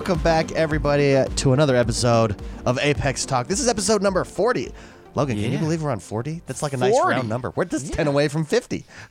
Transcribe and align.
Welcome 0.00 0.22
back, 0.22 0.52
everybody, 0.52 1.14
uh, 1.14 1.26
to 1.36 1.52
another 1.52 1.76
episode 1.76 2.34
of 2.64 2.78
Apex 2.78 3.26
Talk. 3.26 3.48
This 3.48 3.60
is 3.60 3.68
episode 3.68 4.00
number 4.00 4.24
40. 4.24 4.72
Logan, 5.14 5.36
can 5.38 5.52
you 5.52 5.58
believe 5.58 5.82
we're 5.82 5.90
on 5.90 6.00
40? 6.00 6.40
That's 6.46 6.62
like 6.62 6.72
a 6.72 6.78
nice 6.78 6.98
round 7.04 7.28
number. 7.28 7.52
We're 7.54 7.66
just 7.66 7.92
10 7.92 8.06
away 8.06 8.28
from 8.28 8.46
50. 8.46 8.86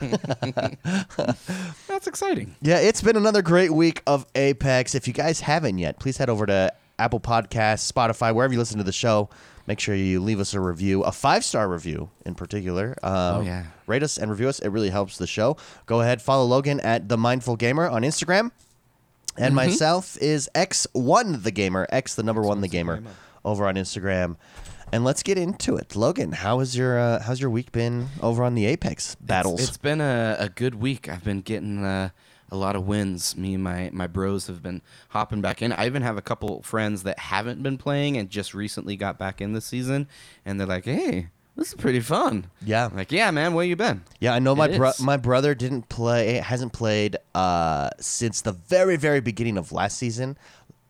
That's 1.86 2.08
exciting. 2.08 2.56
Yeah, 2.60 2.80
it's 2.80 3.02
been 3.02 3.16
another 3.16 3.40
great 3.40 3.70
week 3.70 4.02
of 4.04 4.26
Apex. 4.34 4.96
If 4.96 5.06
you 5.06 5.14
guys 5.14 5.38
haven't 5.38 5.78
yet, 5.78 6.00
please 6.00 6.16
head 6.16 6.28
over 6.28 6.44
to 6.46 6.72
Apple 6.98 7.20
Podcasts, 7.20 7.90
Spotify, 7.90 8.34
wherever 8.34 8.52
you 8.52 8.58
listen 8.58 8.78
to 8.78 8.84
the 8.84 8.90
show. 8.90 9.30
Make 9.68 9.78
sure 9.78 9.94
you 9.94 10.20
leave 10.20 10.40
us 10.40 10.54
a 10.54 10.60
review, 10.60 11.04
a 11.04 11.12
five 11.12 11.44
star 11.44 11.68
review 11.68 12.10
in 12.26 12.34
particular. 12.34 12.96
Um, 13.04 13.12
Oh, 13.12 13.40
yeah. 13.42 13.66
Rate 13.86 14.02
us 14.02 14.18
and 14.18 14.28
review 14.28 14.48
us. 14.48 14.58
It 14.58 14.70
really 14.70 14.90
helps 14.90 15.18
the 15.18 15.28
show. 15.28 15.56
Go 15.86 16.00
ahead, 16.00 16.20
follow 16.20 16.44
Logan 16.46 16.80
at 16.80 17.08
The 17.08 17.16
Mindful 17.16 17.54
Gamer 17.54 17.88
on 17.88 18.02
Instagram. 18.02 18.50
Mm-hmm. 19.34 19.42
And 19.42 19.54
myself 19.54 20.16
is 20.18 20.50
X1 20.54 21.42
the 21.42 21.50
Gamer, 21.50 21.86
X 21.90 22.14
the 22.14 22.22
number 22.22 22.42
one 22.42 22.60
the 22.60 22.68
gamer, 22.68 23.02
over 23.44 23.66
on 23.66 23.76
Instagram. 23.76 24.36
And 24.92 25.04
let's 25.04 25.22
get 25.22 25.38
into 25.38 25.76
it. 25.76 25.94
Logan, 25.94 26.32
how 26.32 26.58
has 26.58 26.76
your 26.76 26.98
uh, 26.98 27.22
how's 27.22 27.40
your 27.40 27.50
week 27.50 27.70
been 27.70 28.08
over 28.20 28.42
on 28.42 28.54
the 28.56 28.66
Apex 28.66 29.14
battles? 29.14 29.62
It's 29.62 29.76
been 29.76 30.00
a, 30.00 30.36
a 30.38 30.48
good 30.48 30.74
week. 30.74 31.08
I've 31.08 31.22
been 31.22 31.42
getting 31.42 31.84
uh, 31.84 32.10
a 32.50 32.56
lot 32.56 32.76
of 32.76 32.86
wins. 32.86 33.36
Me 33.36 33.54
and 33.54 33.62
my, 33.62 33.90
my 33.92 34.06
bros 34.06 34.46
have 34.48 34.62
been 34.62 34.82
hopping 35.10 35.40
back 35.40 35.62
in. 35.62 35.72
I 35.72 35.86
even 35.86 36.02
have 36.02 36.16
a 36.16 36.22
couple 36.22 36.62
friends 36.62 37.04
that 37.04 37.18
haven't 37.18 37.62
been 37.62 37.78
playing 37.78 38.16
and 38.16 38.28
just 38.28 38.54
recently 38.54 38.96
got 38.96 39.18
back 39.18 39.40
in 39.40 39.52
this 39.52 39.64
season. 39.64 40.08
And 40.44 40.58
they're 40.58 40.66
like, 40.66 40.84
hey, 40.84 41.28
this 41.60 41.68
is 41.68 41.74
pretty 41.74 42.00
fun. 42.00 42.46
Yeah. 42.64 42.86
I'm 42.86 42.96
like, 42.96 43.12
yeah, 43.12 43.30
man, 43.30 43.52
where 43.52 43.64
you 43.66 43.76
been? 43.76 44.02
Yeah, 44.18 44.32
I 44.32 44.38
know 44.38 44.56
my 44.56 44.68
It 44.68 44.78
bro- 44.78 44.88
is. 44.88 45.00
my 45.00 45.18
brother 45.18 45.54
didn't 45.54 45.88
play 45.90 46.34
hasn't 46.36 46.72
played 46.72 47.16
uh 47.34 47.90
since 48.00 48.40
the 48.40 48.52
very 48.52 48.96
very 48.96 49.20
beginning 49.20 49.58
of 49.58 49.70
last 49.70 49.98
season. 49.98 50.38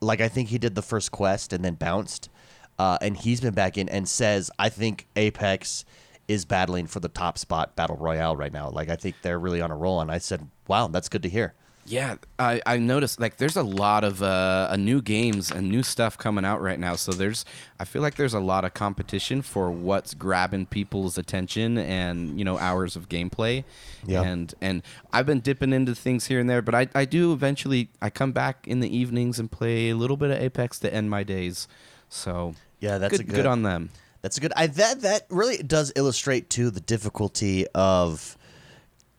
Like 0.00 0.20
I 0.20 0.28
think 0.28 0.48
he 0.48 0.58
did 0.58 0.76
the 0.76 0.82
first 0.82 1.10
quest 1.10 1.52
and 1.52 1.64
then 1.64 1.74
bounced. 1.74 2.30
Uh, 2.78 2.96
and 3.02 3.14
he's 3.16 3.40
been 3.42 3.52
back 3.52 3.76
in 3.76 3.88
and 3.90 4.08
says 4.08 4.50
I 4.58 4.68
think 4.70 5.06
Apex 5.16 5.84
is 6.28 6.44
battling 6.46 6.86
for 6.86 7.00
the 7.00 7.08
top 7.08 7.36
spot 7.36 7.74
battle 7.76 7.96
royale 7.96 8.36
right 8.36 8.52
now. 8.52 8.70
Like 8.70 8.88
I 8.88 8.96
think 8.96 9.16
they're 9.22 9.38
really 9.40 9.60
on 9.60 9.70
a 9.70 9.76
roll 9.76 10.00
and 10.00 10.10
I 10.10 10.18
said, 10.18 10.48
"Wow, 10.68 10.86
that's 10.86 11.08
good 11.10 11.22
to 11.24 11.28
hear." 11.28 11.52
Yeah, 11.90 12.16
I, 12.38 12.62
I 12.64 12.78
noticed 12.78 13.18
like 13.18 13.38
there's 13.38 13.56
a 13.56 13.64
lot 13.64 14.04
of 14.04 14.22
uh, 14.22 14.74
new 14.76 15.02
games 15.02 15.50
and 15.50 15.68
new 15.68 15.82
stuff 15.82 16.16
coming 16.16 16.44
out 16.44 16.62
right 16.62 16.78
now. 16.78 16.94
So 16.94 17.10
there's 17.10 17.44
I 17.80 17.84
feel 17.84 18.00
like 18.00 18.14
there's 18.14 18.32
a 18.32 18.38
lot 18.38 18.64
of 18.64 18.74
competition 18.74 19.42
for 19.42 19.72
what's 19.72 20.14
grabbing 20.14 20.66
people's 20.66 21.18
attention 21.18 21.78
and 21.78 22.38
you 22.38 22.44
know 22.44 22.58
hours 22.58 22.94
of 22.94 23.08
gameplay. 23.08 23.64
Yeah. 24.06 24.22
And 24.22 24.54
and 24.60 24.82
I've 25.12 25.26
been 25.26 25.40
dipping 25.40 25.72
into 25.72 25.96
things 25.96 26.26
here 26.26 26.38
and 26.38 26.48
there, 26.48 26.62
but 26.62 26.76
I, 26.76 26.86
I 26.94 27.04
do 27.06 27.32
eventually 27.32 27.88
I 28.00 28.08
come 28.08 28.30
back 28.30 28.68
in 28.68 28.78
the 28.78 28.96
evenings 28.96 29.40
and 29.40 29.50
play 29.50 29.90
a 29.90 29.96
little 29.96 30.16
bit 30.16 30.30
of 30.30 30.40
Apex 30.40 30.78
to 30.80 30.94
end 30.94 31.10
my 31.10 31.24
days. 31.24 31.66
So 32.08 32.54
Yeah, 32.78 32.98
that's 32.98 33.10
good, 33.10 33.20
a 33.20 33.24
good, 33.24 33.34
good 33.34 33.46
on 33.46 33.62
them. 33.62 33.90
That's 34.22 34.36
a 34.36 34.40
good. 34.40 34.52
I, 34.54 34.68
that 34.68 35.00
that 35.00 35.26
really 35.28 35.56
does 35.58 35.92
illustrate 35.96 36.50
too 36.50 36.70
the 36.70 36.80
difficulty 36.80 37.66
of 37.74 38.36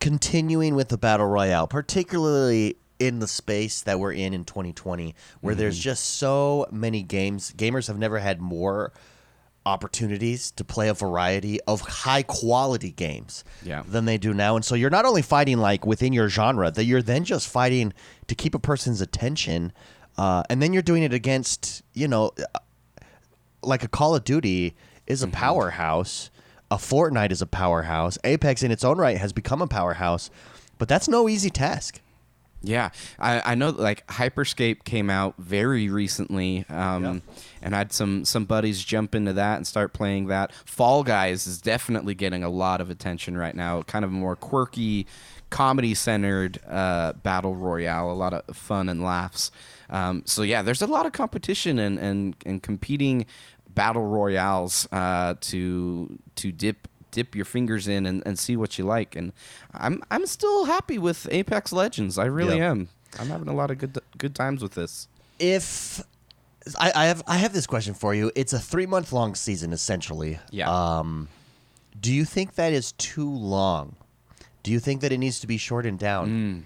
continuing 0.02 0.76
with 0.76 0.90
the 0.90 0.98
battle 0.98 1.28
royale, 1.28 1.68
particularly 1.68 2.76
in 3.00 3.20
the 3.20 3.28
space 3.28 3.82
that 3.84 4.00
we're 4.00 4.12
in 4.12 4.34
in 4.34 4.44
2020, 4.44 5.16
where 5.40 5.56
there's 5.56 5.76
Mm-hmm. 5.78 5.82
just 5.84 6.06
so 6.18 6.68
many 6.72 7.02
games. 7.04 7.54
Gamers 7.56 7.88
have 7.88 7.98
never 7.98 8.20
had 8.20 8.42
more 8.42 8.92
opportunities 9.66 10.50
to 10.52 10.64
play 10.64 10.88
a 10.90 10.94
variety 10.94 11.62
of 11.68 11.82
high 11.82 12.24
quality 12.24 12.92
games 12.92 13.44
Yeah. 13.64 13.84
than 13.88 14.06
they 14.06 14.18
do 14.18 14.34
now 14.34 14.56
and 14.56 14.66
so 14.66 14.74
you're 14.74 14.90
not 14.90 15.06
only 15.06 15.22
fighting 15.22 15.60
like 15.60 15.86
within 15.86 16.14
your 16.14 16.30
genre 16.30 16.72
that 16.72 16.86
you're 16.86 17.04
then 17.04 17.24
just 17.26 17.48
fighting 17.48 17.94
to 18.26 18.34
keep 18.34 18.56
a 18.56 18.60
person's 18.60 19.02
attention 19.02 19.72
uh, 20.18 20.42
and 20.50 20.64
then 20.64 20.74
you're 20.74 20.82
doing 20.82 21.04
it 21.04 21.14
against 21.14 21.84
you 21.94 22.08
know 22.08 22.32
like 23.62 23.84
a 23.84 23.88
Call 23.88 24.16
of 24.16 24.24
Duty 24.24 24.76
is 25.06 25.22
a 25.22 25.28
Mm-hmm. 25.28 25.36
powerhouse, 25.36 26.32
a 26.72 26.78
Fortnite 26.78 27.32
is 27.32 27.42
a 27.42 27.46
powerhouse, 27.46 28.18
Apex 28.24 28.64
in 28.64 28.72
its 28.72 28.84
own 28.84 28.98
right 28.98 29.18
has 29.18 29.34
become 29.34 29.62
a 29.62 29.68
powerhouse, 29.68 30.32
but 30.78 30.88
that's 30.88 31.08
no 31.10 31.28
easy 31.28 31.50
task. 31.50 32.00
Yeah, 32.64 32.92
I, 33.20 33.42
I 33.52 33.56
know. 33.56 33.72
Like 33.72 34.06
Hyperscape 34.08 34.84
came 34.84 35.10
out 35.10 35.34
very 35.40 35.90
recently, 35.90 36.64
um, 36.70 37.24
and 37.62 37.74
I 37.74 37.80
had 37.80 37.92
some 37.92 38.24
some 38.24 38.46
buddies 38.46 38.84
jump 38.84 39.16
into 39.16 39.34
that 39.34 39.58
and 39.58 39.66
start 39.66 39.94
playing 39.94 40.28
that. 40.28 40.54
Fall 40.66 41.04
Guys 41.04 41.48
is 41.48 41.60
definitely 41.60 42.14
getting 42.14 42.44
a 42.44 42.50
lot 42.50 42.80
of 42.80 42.92
attention 42.92 43.36
right 43.36 43.56
now. 43.56 43.82
Kind 43.82 44.06
of 44.06 44.12
a 44.12 44.14
more 44.14 44.36
quirky, 44.36 45.08
comedy 45.50 45.96
centered 45.96 46.60
uh, 46.70 47.14
battle 47.14 47.56
royale. 47.56 48.12
A 48.12 48.14
lot 48.14 48.34
of 48.34 48.56
fun 48.56 48.90
and 48.90 49.04
laughs. 49.04 49.52
Um, 49.90 50.22
so 50.26 50.44
yeah, 50.44 50.62
there's 50.62 50.84
a 50.84 50.88
lot 50.88 51.08
of 51.08 51.14
competition 51.14 51.80
and 51.80 51.98
and, 51.98 52.36
and 52.46 52.62
competing 52.62 53.26
battle 53.76 54.06
royales 54.06 54.88
uh, 54.92 55.36
to 55.42 56.20
to 56.36 56.52
dip 56.52 56.88
dip 57.12 57.36
your 57.36 57.44
fingers 57.46 57.88
in 57.90 58.06
and, 58.06 58.24
and 58.26 58.40
see 58.40 58.56
what 58.56 58.78
you 58.78 58.86
like. 58.86 59.16
And 59.16 59.34
I'm 59.74 60.02
I'm 60.12 60.26
still 60.26 60.66
happy 60.66 60.98
with 60.98 61.28
Apex 61.32 61.72
Legends. 61.74 62.18
I 62.18 62.26
really 62.26 62.58
Yeah. 62.58 62.72
am. 62.72 62.90
I'm 63.20 63.28
having 63.28 63.48
a 63.50 63.54
lot 63.54 63.72
of 63.72 63.78
good 63.78 63.98
good 64.18 64.34
times 64.36 64.62
with 64.62 64.74
this. 64.76 65.08
If 65.40 66.02
I, 66.80 66.92
I 66.96 67.06
have 67.08 67.24
I 67.28 67.38
have 67.38 67.52
this 67.54 67.68
question 67.68 67.94
for 67.94 68.14
you. 68.16 68.32
It's 68.36 68.54
a 68.54 68.60
three 68.60 68.86
month 68.86 69.12
long 69.12 69.36
season 69.36 69.74
essentially. 69.74 70.40
Yeah. 70.52 70.70
Um, 70.70 71.28
do 72.00 72.14
you 72.14 72.24
think 72.26 72.56
that 72.56 72.72
is 72.72 72.94
too 72.94 73.30
long? 73.30 73.96
Do 74.64 74.72
you 74.72 74.80
think 74.80 75.02
that 75.02 75.12
it 75.12 75.18
needs 75.18 75.40
to 75.42 75.48
be 75.48 75.58
shortened 75.58 76.00
down? 76.00 76.66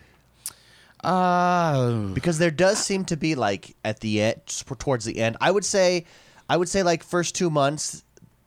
Uh, 1.04 2.08
because 2.14 2.40
there 2.40 2.50
does 2.52 2.84
seem 2.84 3.06
to 3.06 3.16
be 3.16 3.36
like 3.36 3.76
at 3.86 4.00
the 4.00 4.22
end 4.22 4.42
towards 4.80 5.06
the 5.06 5.20
end 5.20 5.38
i 5.40 5.52
would 5.52 5.64
say 5.66 6.04
i 6.50 6.58
would 6.58 6.70
say 6.70 6.84
like 6.84 7.04
first 7.04 7.36
two 7.36 7.50
months 7.50 8.04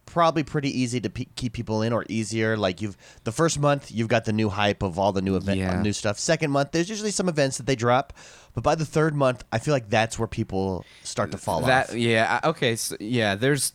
probably 0.07 0.43
pretty 0.43 0.71
easy 0.81 1.01
to 1.01 1.11
pe 1.11 1.27
keep 1.37 1.53
people 1.53 1.83
in 1.83 1.93
or 1.93 2.05
easier 2.09 2.57
like 2.57 2.81
you've 2.81 2.97
the 3.25 3.33
first 3.33 3.59
month 3.59 3.91
you've 3.93 4.09
got 4.09 4.25
the 4.25 4.33
new 4.33 4.49
hype 4.49 4.83
of 4.83 4.99
all 4.99 5.13
the 5.13 5.21
new 5.21 5.37
event 5.37 5.59
Yeah. 5.59 5.83
new 5.83 5.93
stuff 5.93 6.19
second 6.19 6.51
month 6.51 6.73
there's 6.73 6.89
usually 6.89 7.11
some 7.11 7.29
events 7.29 7.59
that 7.59 7.67
they 7.67 7.77
drop 7.77 8.15
but 8.55 8.65
by 8.65 8.75
the 8.75 8.87
third 8.87 9.15
month 9.15 9.45
i 9.53 9.59
feel 9.59 9.75
like 9.75 9.91
that's 9.91 10.19
where 10.19 10.29
people 10.29 10.85
start 11.05 11.31
to 11.33 11.39
fall 11.39 11.61
that 11.63 11.91
off 11.91 11.95
yeah 11.97 12.41
okay 12.45 12.75
so, 12.77 12.97
yeah 13.01 13.35
there's 13.35 13.73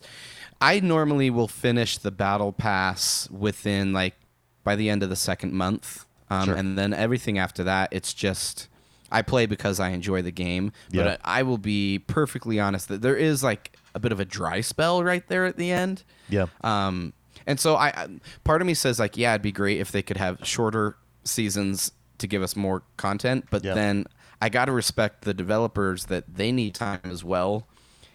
I 0.60 0.80
normally 0.80 1.28
will 1.30 1.48
finish 1.48 1.98
the 1.98 2.10
battle 2.12 2.52
pass 2.52 3.28
within 3.30 3.92
like 3.92 4.14
by 4.62 4.76
the 4.76 4.88
end 4.88 5.02
of 5.02 5.10
the 5.10 5.16
second 5.16 5.52
month, 5.52 6.06
um, 6.30 6.46
Sure. 6.46 6.54
and 6.54 6.78
then 6.78 6.94
everything 6.94 7.38
after 7.38 7.64
that 7.64 7.90
it's 7.92 8.14
just 8.14 8.68
I 9.12 9.20
play 9.20 9.44
because 9.44 9.78
I 9.78 9.90
enjoy 9.90 10.22
the 10.22 10.30
game. 10.30 10.72
But 10.90 10.96
Yeah. 11.04 11.16
I, 11.22 11.40
I 11.40 11.42
will 11.42 11.58
be 11.58 11.98
perfectly 11.98 12.58
honest 12.60 12.88
that 12.88 13.02
there 13.02 13.16
is 13.16 13.42
like 13.42 13.76
a 13.94 14.00
bit 14.00 14.12
of 14.12 14.20
a 14.20 14.24
dry 14.24 14.60
spell 14.60 15.02
right 15.04 15.26
there 15.28 15.44
at 15.44 15.56
the 15.56 15.70
end. 15.70 16.02
yeah 16.28 16.46
Um, 16.62 17.12
and 17.46 17.60
so 17.60 17.76
I, 17.76 18.08
part 18.44 18.60
of 18.62 18.66
me 18.66 18.74
says 18.74 18.98
like, 18.98 19.16
yeah, 19.16 19.32
it'd 19.32 19.42
be 19.42 19.52
great 19.52 19.78
if 19.80 19.92
they 19.92 20.02
could 20.02 20.16
have 20.16 20.38
shorter 20.42 20.96
seasons 21.24 21.92
to 22.18 22.26
give 22.26 22.42
us 22.42 22.56
more 22.56 22.82
content. 22.96 23.46
But 23.50 23.64
Yeah. 23.64 23.74
then 23.74 24.06
I 24.40 24.48
got 24.48 24.64
to 24.66 24.72
respect 24.72 25.22
the 25.22 25.34
developers 25.34 26.06
that 26.06 26.24
they 26.36 26.52
need 26.52 26.74
time 26.74 27.00
as 27.04 27.22
well, 27.24 27.66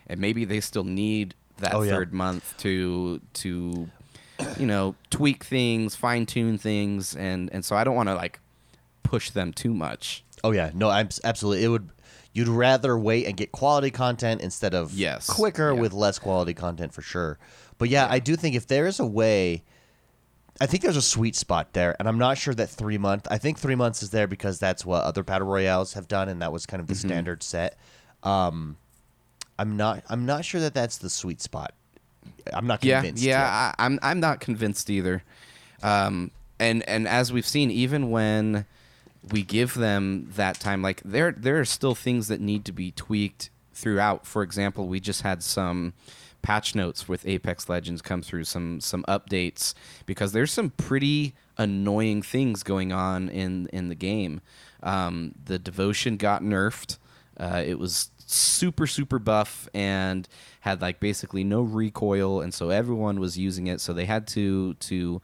and 0.08 0.20
maybe 0.20 0.46
they 0.46 0.60
still 0.62 0.84
need 0.84 1.36
that 1.58 1.74
Oh, 1.76 1.82
yeah. 1.84 1.92
third 1.92 2.14
month 2.14 2.56
to 2.60 3.20
to, 3.34 3.90
you 4.58 4.66
know, 4.66 4.96
tweak 5.10 5.44
things, 5.44 5.96
fine 5.96 6.26
tune 6.26 6.58
things, 6.58 7.16
and 7.16 7.50
and 7.54 7.64
so 7.66 7.76
I 7.76 7.84
don't 7.84 7.96
want 7.96 8.10
to 8.10 8.16
like 8.16 8.40
push 9.04 9.30
them 9.32 9.54
too 9.54 9.74
much. 9.74 10.24
oh 10.44 10.52
yeah 10.52 10.72
no 10.74 10.90
i'm 10.90 11.10
absolutely 11.26 11.64
it 11.66 11.68
would 11.68 11.90
you'd 12.40 12.48
rather 12.48 12.98
wait 12.98 13.26
and 13.28 13.36
get 13.38 13.52
quality 13.52 13.92
content 13.92 14.40
instead 14.42 14.74
of 14.74 14.94
Yes. 14.94 15.28
quicker 15.28 15.74
Yeah. 15.74 15.80
with 15.82 15.94
less 15.94 16.18
quality 16.20 16.54
content 16.54 16.94
for 16.94 17.02
sure 17.02 17.38
but 17.78 17.90
yeah, 17.90 18.08
i 18.10 18.20
do 18.20 18.36
think 18.36 18.56
if 18.56 18.66
there 18.68 18.88
is 18.88 19.00
a 19.00 19.06
way 19.06 19.64
I 20.62 20.66
think 20.66 20.84
there's 20.84 20.98
a 20.98 21.02
sweet 21.02 21.38
spot 21.38 21.72
there, 21.72 21.96
and 22.00 22.06
I'm 22.10 22.18
not 22.18 22.38
sure 22.38 22.54
that 22.54 22.68
three 22.70 22.98
month. 22.98 23.26
I 23.32 23.38
think 23.38 23.58
three 23.58 23.76
months 23.76 24.04
is 24.04 24.10
there 24.10 24.28
because 24.28 24.60
that's 24.60 24.86
what 24.86 25.06
other 25.06 25.24
battle 25.24 25.48
royales 25.48 25.94
have 25.94 26.10
done, 26.10 26.28
and 26.28 26.42
that 26.42 26.52
was 26.52 26.66
kind 26.66 26.82
of 26.82 26.88
the 26.88 26.96
Mm-hmm. 26.96 27.08
standard 27.08 27.44
set. 27.44 27.78
Um, 28.24 28.76
I'm 29.58 29.78
not. 29.78 30.04
I'm 30.10 30.26
not 30.26 30.44
sure 30.44 30.60
that 30.60 30.74
that's 30.74 30.98
the 30.98 31.10
sweet 31.10 31.40
spot. 31.42 31.74
I'm 32.52 32.68
not 32.68 32.82
convinced. 32.82 33.24
yeah, 33.24 33.40
yet. 33.40 33.76
I, 33.80 33.86
I'm 33.86 34.00
I'm 34.02 34.20
not 34.20 34.42
convinced 34.42 34.90
either. 34.90 35.24
Um, 35.82 36.30
and 36.60 36.84
and 36.90 37.08
as 37.08 37.32
we've 37.32 37.48
seen, 37.48 37.72
even 37.72 38.10
when 38.12 38.66
we 39.32 39.44
give 39.44 39.74
them 39.74 40.30
that 40.36 40.60
time, 40.60 40.82
like 40.82 41.02
there 41.04 41.32
there 41.32 41.60
are 41.60 41.66
still 41.66 41.96
things 41.96 42.28
that 42.28 42.42
need 42.42 42.66
to 42.66 42.72
be 42.72 42.92
tweaked 42.92 43.50
throughout. 43.74 44.26
For 44.26 44.44
example, 44.44 44.88
we 44.88 45.00
just 45.00 45.22
had 45.22 45.44
some 45.44 45.94
patch 46.42 46.76
notes 46.76 47.08
with 47.08 47.28
Apex 47.28 47.70
Legends 47.70 48.02
come 48.02 48.22
through, 48.22 48.46
some 48.46 48.80
some 48.82 49.04
updates 49.08 49.74
because 50.06 50.32
there's 50.32 50.52
some 50.52 50.72
pretty 50.72 51.34
annoying 51.58 52.22
things 52.22 52.64
going 52.64 52.92
on 52.92 53.30
in 53.30 53.68
in 53.74 53.90
the 53.90 53.96
game. 53.96 54.42
Um, 54.82 55.36
the 55.44 55.60
devotion 55.60 56.18
got 56.18 56.42
nerfed. 56.42 56.98
Uh, 57.38 57.64
it 57.66 57.80
was 57.80 58.10
super 58.26 58.86
super 58.86 59.18
buff 59.18 59.68
and 59.74 60.28
had 60.62 60.82
like 60.82 61.00
basically 61.00 61.44
no 61.44 61.62
recoil, 61.62 62.42
and 62.42 62.54
so 62.54 62.70
everyone 62.70 63.20
was 63.20 63.38
using 63.38 63.68
it. 63.68 63.82
So 63.82 63.94
they 63.94 64.06
had 64.06 64.28
to 64.28 64.74
to 64.76 65.22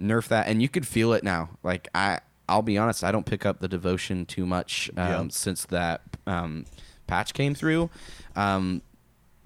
nerf 0.00 0.28
that, 0.28 0.48
and 0.48 0.60
you 0.60 0.68
could 0.68 0.86
feel 0.86 1.12
it 1.12 1.24
now. 1.24 1.50
Like 1.62 1.88
I, 1.94 2.20
I'll 2.48 2.62
be 2.62 2.78
honest, 2.78 3.02
I 3.04 3.10
don't 3.12 3.26
pick 3.26 3.44
up 3.44 3.60
the 3.60 3.68
devotion 3.68 4.26
too 4.26 4.46
much 4.46 4.90
um, 4.96 5.08
Yeah. 5.08 5.26
since 5.30 5.64
that 5.66 6.02
um, 6.26 6.64
patch 7.06 7.34
came 7.34 7.54
through. 7.54 7.90
Um, 8.34 8.82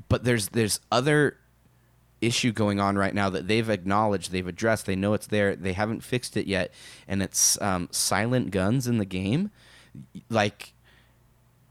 but 0.08 0.24
there's 0.24 0.48
there's 0.48 0.80
other 0.90 1.36
issue 2.20 2.52
going 2.52 2.78
on 2.78 2.98
right 2.98 3.14
now 3.14 3.30
that 3.30 3.48
they've 3.48 3.70
acknowledged, 3.70 4.30
they've 4.30 4.46
addressed, 4.46 4.84
they 4.84 4.96
know 4.96 5.14
it's 5.14 5.26
there, 5.28 5.56
they 5.56 5.72
haven't 5.72 6.02
fixed 6.02 6.36
it 6.36 6.46
yet, 6.46 6.70
and 7.08 7.22
it's 7.22 7.60
um, 7.62 7.88
silent 7.90 8.50
guns 8.50 8.86
in 8.86 8.98
the 8.98 9.04
game. 9.06 9.50
Like 10.28 10.74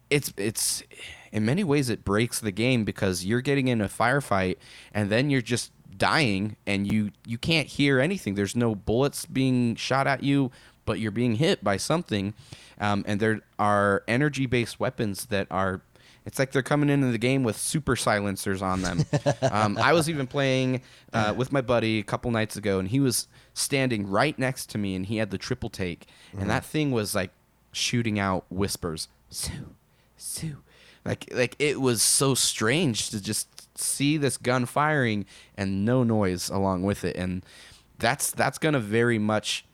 it's 0.10 0.34
it's 0.38 0.84
in 1.32 1.46
many 1.46 1.64
ways 1.64 1.90
it 1.90 2.04
breaks 2.04 2.40
the 2.40 2.52
game 2.52 2.84
because 2.84 3.24
you're 3.26 3.42
getting 3.42 3.68
in 3.68 3.80
a 3.82 3.88
firefight 3.88 4.58
and 4.94 5.10
then 5.10 5.30
you're 5.30 5.42
just 5.42 5.72
dying 5.96 6.56
and 6.66 6.92
you 6.92 7.12
you 7.28 7.38
can't 7.38 7.68
hear 7.68 8.00
anything. 8.00 8.34
There's 8.36 8.56
no 8.56 8.74
bullets 8.74 9.26
being 9.26 9.76
shot 9.76 10.08
at 10.08 10.24
you, 10.24 10.52
but 10.90 11.00
you're 11.00 11.12
being 11.12 11.36
hit 11.36 11.64
by 11.64 11.78
something. 11.78 12.34
Um, 12.82 13.04
and 13.06 13.20
there 13.20 13.42
are 13.60 14.04
energy 14.08 14.48
based 14.48 14.80
weapons 14.80 15.28
that 15.28 15.46
are 15.52 15.82
it's 16.26 16.40
like 16.40 16.52
they're 16.52 16.64
coming 16.64 16.90
into 16.90 17.12
the 17.12 17.20
game 17.20 17.44
with 17.44 17.58
super 17.58 17.96
silencers 17.96 18.64
on 18.64 18.82
them. 18.82 19.06
um, 19.44 19.78
I 19.78 19.94
was 19.94 20.10
even 20.10 20.26
playing 20.26 20.82
uh, 21.14 21.36
with 21.38 21.52
my 21.52 21.62
buddy 21.62 22.00
a 22.00 22.04
couple 22.04 22.32
nights 22.32 22.56
ago, 22.58 22.80
and 22.80 22.88
he 22.88 23.00
was 23.00 23.28
standing 23.54 24.08
right 24.10 24.38
next 24.40 24.72
to 24.72 24.80
me, 24.80 24.96
and 24.96 25.06
he 25.06 25.18
had 25.18 25.30
the 25.30 25.38
triple 25.38 25.70
take, 25.70 26.08
and 26.40 26.50
that 26.50 26.66
thing 26.66 26.90
was 26.90 27.14
like 27.14 27.30
shooting 27.72 28.18
out 28.18 28.46
whispers, 28.50 29.10
Sue, 29.30 29.76
Sue, 30.18 30.58
like 31.06 31.32
like 31.32 31.56
it 31.60 31.80
was 31.80 32.02
so 32.02 32.34
strange 32.34 33.12
to 33.12 33.22
just 33.22 33.78
see 33.78 34.18
this 34.18 34.38
gun 34.38 34.66
firing 34.66 35.28
and 35.56 35.86
no 35.86 36.04
noise 36.04 36.50
along 36.50 36.82
with 36.82 37.04
it, 37.04 37.16
and 37.16 37.46
that's 38.00 38.32
that's 38.32 38.58
gonna 38.58 38.80
very 38.80 39.20
much 39.20 39.66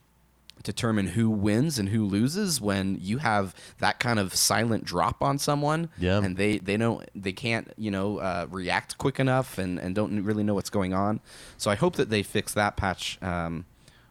determine 0.66 1.08
who 1.08 1.30
wins 1.30 1.80
and 1.80 1.88
who 1.90 2.04
loses 2.06 2.60
when 2.60 2.98
you 3.00 3.20
have 3.20 3.56
that 3.80 4.00
kind 4.00 4.20
of 4.20 4.36
silent 4.36 4.84
drop 4.84 5.22
on 5.24 5.38
someone 5.38 5.90
Yeah. 5.98 6.18
and 6.18 6.36
they 6.36 6.58
they 6.58 6.76
don't 6.76 7.08
they 7.16 7.32
can't 7.32 7.72
you 7.78 7.92
know 7.92 8.18
uh, 8.18 8.48
react 8.50 8.98
quick 8.98 9.20
enough 9.20 9.58
and 9.58 9.80
and 9.80 9.96
don't 9.96 10.24
really 10.26 10.44
know 10.44 10.54
what's 10.56 10.70
going 10.72 10.94
on 10.94 11.22
so 11.58 11.72
i 11.72 11.76
hope 11.76 11.96
that 11.96 12.10
they 12.10 12.24
fix 12.24 12.54
that 12.54 12.76
patch 12.76 13.18
um, 13.22 13.66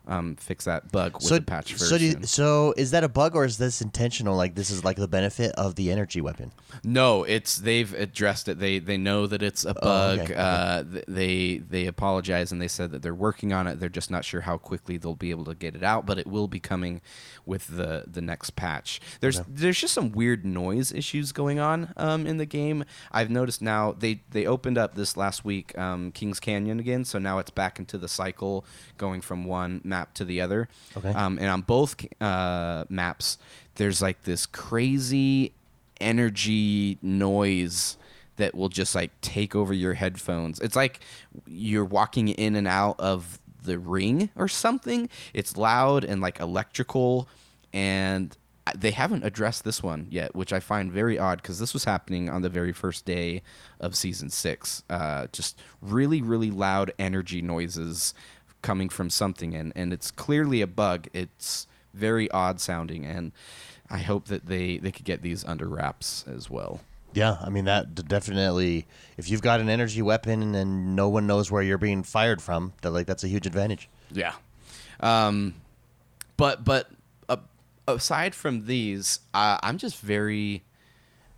um, 0.06 0.36
fix 0.36 0.64
that 0.66 0.92
bug 0.92 1.14
with 1.14 1.22
so, 1.22 1.34
the 1.36 1.42
patch 1.42 1.72
version. 1.74 1.86
so, 1.86 1.96
you, 1.96 2.26
so 2.26 2.74
is 2.76 2.90
that 2.90 3.04
a 3.04 3.08
bug 3.08 3.34
or 3.34 3.44
is 3.44 3.58
this 3.58 3.80
intentional? 3.80 4.36
Like 4.36 4.54
this 4.54 4.70
is 4.70 4.84
like 4.84 4.96
the 4.96 5.08
benefit 5.08 5.52
of 5.52 5.74
the 5.76 5.90
energy 5.90 6.20
weapon. 6.20 6.52
No, 6.82 7.24
it's 7.24 7.56
they've 7.56 7.92
addressed 7.94 8.48
it. 8.48 8.58
They 8.58 8.78
they 8.78 8.96
know 8.96 9.26
that 9.26 9.42
it's 9.42 9.64
a 9.64 9.74
bug. 9.74 10.18
Oh, 10.18 10.22
okay, 10.22 10.34
Uh, 10.34 10.84
they 11.08 11.58
they 11.58 11.86
apologize 11.86 12.52
and 12.52 12.60
they 12.60 12.68
said 12.68 12.90
that 12.92 13.02
they're 13.02 13.14
working 13.14 13.52
on 13.52 13.66
it. 13.66 13.80
They're 13.80 13.88
just 13.88 14.10
not 14.10 14.24
sure 14.24 14.42
how 14.42 14.58
quickly 14.58 14.96
they'll 14.96 15.14
be 15.14 15.30
able 15.30 15.44
to 15.46 15.54
get 15.54 15.74
it 15.74 15.82
out, 15.82 16.06
but 16.06 16.18
it 16.18 16.26
will 16.26 16.48
be 16.48 16.60
coming 16.60 17.00
with 17.46 17.68
the 17.68 18.04
the 18.06 18.20
next 18.20 18.50
patch. 18.56 19.00
There's 19.20 19.40
there's 19.48 19.80
just 19.80 19.94
some 19.94 20.12
weird 20.12 20.44
noise 20.44 20.92
issues 20.92 21.32
going 21.32 21.58
on 21.58 21.92
um, 21.96 22.26
in 22.26 22.36
the 22.36 22.46
game. 22.46 22.84
I've 23.10 23.30
noticed 23.30 23.62
now 23.62 23.92
they 23.92 24.22
they 24.30 24.46
opened 24.46 24.78
up 24.78 24.94
this 24.94 25.16
last 25.16 25.44
week 25.44 25.76
um, 25.78 26.12
Kings 26.12 26.40
Canyon 26.40 26.80
again, 26.80 27.04
so 27.04 27.18
now 27.18 27.38
it's 27.38 27.50
back 27.50 27.78
into 27.78 27.98
the 27.98 28.08
cycle 28.08 28.64
going 28.98 29.20
from 29.20 29.44
one 29.44 29.80
map 29.94 30.14
to 30.14 30.24
the 30.24 30.40
other. 30.40 30.68
Okay. 30.96 31.10
Um, 31.10 31.38
and 31.38 31.48
on 31.48 31.60
both 31.62 31.94
uh, 32.20 32.84
maps, 32.88 33.38
there's 33.76 34.02
like 34.02 34.22
this 34.24 34.46
crazy 34.46 35.52
energy 36.00 36.98
noise 37.00 37.96
that 38.36 38.54
will 38.54 38.68
just 38.68 38.94
like 38.94 39.12
take 39.20 39.54
over 39.54 39.72
your 39.72 39.94
headphones. 39.94 40.58
It's 40.60 40.74
like 40.74 40.98
you're 41.46 41.84
walking 41.84 42.28
in 42.28 42.56
and 42.56 42.66
out 42.66 42.98
of 42.98 43.38
the 43.62 43.78
ring 43.78 44.30
or 44.34 44.48
something. 44.48 45.08
It's 45.32 45.56
loud 45.56 46.04
and 46.04 46.20
like 46.20 46.40
electrical 46.40 47.28
and 47.72 48.36
they 48.74 48.92
haven't 48.92 49.24
addressed 49.24 49.64
this 49.64 49.82
one 49.82 50.06
yet, 50.10 50.34
which 50.34 50.52
I 50.52 50.60
find 50.60 50.90
very 50.90 51.18
odd 51.18 51.42
because 51.42 51.58
this 51.58 51.74
was 51.74 51.84
happening 51.84 52.30
on 52.30 52.42
the 52.42 52.48
very 52.48 52.72
first 52.72 53.04
day 53.04 53.42
of 53.78 53.94
season 53.94 54.30
six. 54.30 54.82
Uh, 54.88 55.26
just 55.32 55.60
really, 55.82 56.22
really 56.22 56.50
loud 56.50 56.92
energy 56.98 57.42
noises 57.42 58.14
coming 58.64 58.88
from 58.88 59.10
something, 59.10 59.54
and, 59.54 59.72
and 59.76 59.92
it's 59.92 60.10
clearly 60.10 60.62
a 60.62 60.66
bug. 60.66 61.06
It's 61.12 61.68
very 61.92 62.28
odd 62.32 62.60
sounding, 62.60 63.04
and 63.04 63.30
I 63.88 63.98
hope 63.98 64.26
that 64.28 64.46
they, 64.46 64.78
they 64.78 64.90
could 64.90 65.04
get 65.04 65.22
these 65.22 65.44
under 65.44 65.68
wraps 65.68 66.24
as 66.26 66.50
well. 66.50 66.80
Yeah, 67.12 67.36
I 67.40 67.48
mean 67.48 67.66
that 67.66 68.08
definitely. 68.08 68.86
If 69.16 69.30
you've 69.30 69.42
got 69.42 69.60
an 69.60 69.68
energy 69.68 70.02
weapon 70.02 70.56
and 70.56 70.96
no 70.96 71.08
one 71.08 71.28
knows 71.28 71.48
where 71.48 71.62
you're 71.62 71.78
being 71.78 72.02
fired 72.02 72.42
from, 72.42 72.72
that 72.82 72.90
like 72.90 73.06
that's 73.06 73.22
a 73.22 73.28
huge 73.28 73.46
advantage. 73.46 73.88
Yeah. 74.10 74.32
Um, 74.98 75.54
but 76.36 76.64
but 76.64 76.90
uh, 77.28 77.36
aside 77.86 78.34
from 78.34 78.66
these, 78.66 79.20
uh, 79.32 79.58
I'm 79.62 79.78
just 79.78 80.00
very 80.00 80.64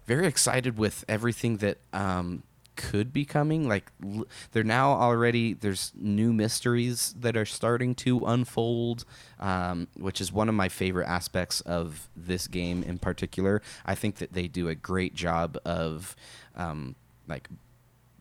very 0.06 0.26
excited 0.26 0.78
with 0.78 1.05
everything 1.08 1.58
that 1.58 1.76
um, 1.93 2.43
could 2.76 3.12
be 3.12 3.25
coming. 3.25 3.67
Like 3.69 3.90
l- 4.05 4.26
they're 4.52 4.62
now 4.64 4.93
already 4.93 5.55
there's 5.55 5.93
new 5.96 6.32
mysteries 6.32 7.14
that 7.19 7.37
are 7.37 7.44
starting 7.46 7.94
to 7.96 8.25
unfold, 8.26 9.05
um, 9.40 9.88
which 9.96 10.20
is 10.20 10.32
one 10.32 10.49
of 10.49 10.55
my 10.55 10.69
favorite 10.69 11.06
aspects 11.08 11.61
of 11.62 12.08
this 12.17 12.46
game 12.46 12.82
in 12.82 12.99
particular. 12.99 13.62
I 13.84 13.94
think 13.94 14.17
that 14.17 14.32
they 14.32 14.46
do 14.49 14.69
a 14.69 14.75
great 14.75 15.14
job 15.14 15.58
of 15.64 16.14
um, 16.55 16.94
like 17.26 17.49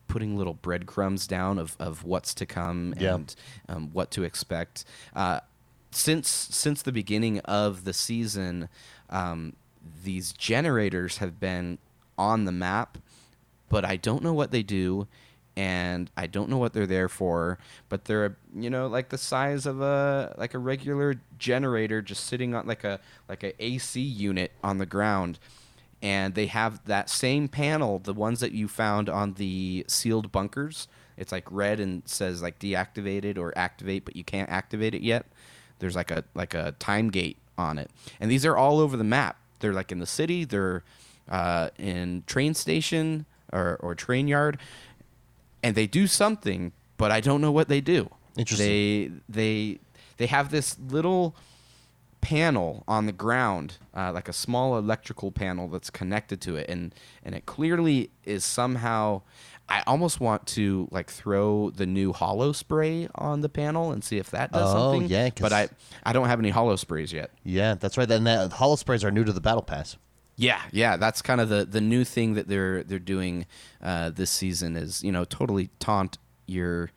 putting 0.07 0.37
little 0.37 0.53
breadcrumbs 0.53 1.27
down 1.27 1.57
of, 1.59 1.75
of 1.79 2.03
what's 2.03 2.33
to 2.35 2.45
come 2.45 2.93
Yeah. 2.97 3.15
and 3.15 3.35
um, 3.67 3.89
what 3.91 4.11
to 4.11 4.23
expect. 4.23 4.85
Uh, 5.15 5.39
since 5.91 6.27
since 6.29 6.81
the 6.81 6.91
beginning 6.91 7.39
of 7.41 7.85
the 7.85 7.93
season, 7.93 8.67
um, 9.09 9.53
these 10.03 10.33
generators 10.33 11.17
have 11.17 11.39
been 11.39 11.77
on 12.17 12.45
the 12.45 12.51
map, 12.51 12.97
but 13.75 13.83
I 13.83 13.97
don't 13.97 14.23
know 14.23 14.31
what 14.31 14.51
they 14.51 14.63
do, 14.63 15.05
and 15.57 16.09
I 16.15 16.27
don't 16.27 16.49
know 16.49 16.57
what 16.57 16.71
they're 16.71 16.87
there 16.87 17.09
for. 17.09 17.59
But 17.89 18.05
they're 18.05 18.37
you 18.55 18.69
know 18.69 18.87
like 18.87 19.09
the 19.09 19.17
size 19.17 19.65
of 19.65 19.81
a 19.81 20.33
like 20.37 20.53
a 20.53 20.59
regular 20.59 21.15
generator, 21.37 22.01
just 22.01 22.23
sitting 22.23 22.55
on 22.55 22.67
like 22.67 22.85
a 22.85 23.01
like 23.27 23.43
a 23.43 23.61
AC 23.61 23.99
unit 23.99 24.53
on 24.63 24.77
the 24.77 24.85
ground 24.85 25.39
and 26.01 26.35
they 26.35 26.45
have 26.45 26.85
that 26.85 27.09
same 27.09 27.49
panel, 27.49 27.99
the 27.99 28.13
ones 28.13 28.39
that 28.39 28.53
you 28.53 28.69
found 28.69 29.09
on 29.09 29.33
the 29.33 29.83
sealed 29.89 30.31
bunkers. 30.31 30.87
It's 31.17 31.33
like 31.33 31.45
red 31.51 31.81
and 31.81 32.03
says 32.05 32.41
like 32.41 32.57
deactivated 32.57 33.37
or 33.37 33.57
activate, 33.57 34.05
but 34.05 34.15
you 34.15 34.23
can't 34.23 34.49
activate 34.49 34.95
it 34.95 35.01
yet. 35.01 35.25
There's 35.79 35.97
like 35.97 36.11
a 36.11 36.23
like 36.33 36.53
a 36.53 36.71
time 36.79 37.09
gate 37.09 37.39
on 37.57 37.77
it, 37.77 37.91
and 38.21 38.31
these 38.31 38.45
are 38.45 38.55
all 38.55 38.79
over 38.79 38.95
the 38.95 39.03
map. 39.03 39.35
They're 39.59 39.73
like 39.73 39.91
in 39.91 39.99
the 39.99 40.05
city. 40.05 40.45
They're 40.45 40.85
uh, 41.27 41.71
in 41.77 42.23
train 42.25 42.53
station 42.53 43.25
or 43.53 43.77
or 43.81 43.95
train 43.95 44.27
yard, 44.27 44.57
and 45.63 45.75
they 45.75 45.87
do 45.87 46.07
something, 46.07 46.71
but 46.97 47.11
I 47.11 47.19
don't 47.21 47.41
know 47.41 47.51
what 47.51 47.67
they 47.69 47.81
do. 47.81 48.09
Interesting. 48.37 48.67
They 48.67 49.11
they 49.29 49.79
they 50.17 50.25
have 50.27 50.51
this 50.51 50.77
little 50.79 51.35
panel 52.21 52.83
on 52.87 53.05
the 53.05 53.11
ground, 53.11 53.77
uh, 53.95 54.11
like 54.11 54.27
a 54.27 54.33
small 54.33 54.77
electrical 54.77 55.31
panel 55.31 55.67
that's 55.67 55.89
connected 55.89 56.41
to 56.41 56.55
it, 56.55 56.69
and 56.69 56.93
and 57.23 57.35
it 57.35 57.45
clearly 57.45 58.09
is 58.23 58.43
somehow. 58.45 59.21
I 59.67 59.81
almost 59.87 60.19
want 60.19 60.45
to 60.49 60.87
like 60.91 61.09
throw 61.09 61.71
the 61.71 61.87
new 61.87 62.13
holo 62.13 62.51
spray 62.51 63.07
on 63.15 63.41
the 63.41 63.49
panel 63.49 63.91
and 63.91 64.03
see 64.03 64.19
if 64.19 64.29
that 64.29 64.51
does 64.51 64.71
Oh, 64.71 64.91
something. 64.93 65.09
yeah, 65.09 65.31
but 65.41 65.51
I 65.51 65.69
I 66.03 66.13
don't 66.13 66.27
have 66.27 66.37
any 66.39 66.51
holo 66.51 66.75
sprays 66.75 67.11
yet. 67.11 67.31
Yeah, 67.43 67.73
that's 67.73 67.97
right. 67.97 68.09
And 68.11 68.27
that 68.27 68.51
holo 68.53 68.75
sprays 68.75 69.03
are 69.03 69.09
new 69.09 69.23
to 69.23 69.33
the 69.33 69.41
battle 69.41 69.63
pass. 69.63 69.97
Yeah, 70.37 70.61
yeah, 70.71 70.97
that's 70.97 71.21
kind 71.21 71.39
of 71.39 71.49
the 71.49 71.65
the 71.65 71.81
new 71.81 72.03
thing 72.03 72.33
that 72.33 72.47
they're 72.47 72.83
they're 72.83 72.99
doing 72.99 73.45
uh, 73.81 74.09
this 74.09 74.29
season 74.29 74.75
is 74.75 75.03
you 75.03 75.11
know 75.11 75.23
totally 75.25 75.69
taunt 75.79 76.17
your 76.45 76.91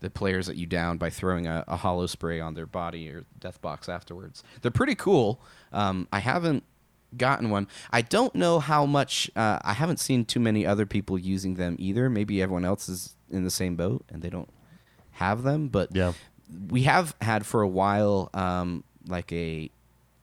the 0.00 0.10
players 0.10 0.46
that 0.48 0.56
you 0.56 0.66
down 0.66 0.98
by 0.98 1.08
throwing 1.10 1.46
a, 1.46 1.64
a 1.68 1.76
holo 1.76 2.06
spray 2.06 2.40
on 2.40 2.54
their 2.54 2.66
body 2.66 3.08
or 3.08 3.24
death 3.38 3.62
box 3.62 3.88
afterwards. 3.88 4.42
They're 4.60 4.70
pretty 4.72 4.96
cool. 4.96 5.40
Um, 5.72 6.08
I 6.12 6.18
haven't 6.18 6.64
gotten 7.16 7.50
one. 7.50 7.68
I 7.92 8.02
don't 8.02 8.34
know 8.34 8.58
how 8.58 8.84
much. 8.84 9.30
Uh, 9.36 9.60
I 9.62 9.74
haven't 9.74 10.00
seen 10.00 10.24
too 10.24 10.40
many 10.40 10.66
other 10.66 10.86
people 10.86 11.16
using 11.18 11.54
them 11.54 11.76
either. 11.78 12.10
Maybe 12.10 12.42
everyone 12.42 12.64
else 12.64 12.88
is 12.88 13.14
in 13.30 13.44
the 13.44 13.50
same 13.50 13.76
boat 13.76 14.04
and 14.08 14.22
they 14.22 14.28
don't 14.30 14.50
have 15.12 15.44
them. 15.44 15.68
But 15.68 15.94
Yeah. 15.94 16.14
we 16.68 16.82
have 16.82 17.14
had 17.22 17.46
for 17.46 17.62
a 17.62 17.68
while 17.68 18.28
um, 18.34 18.82
like 19.06 19.32
a 19.32 19.70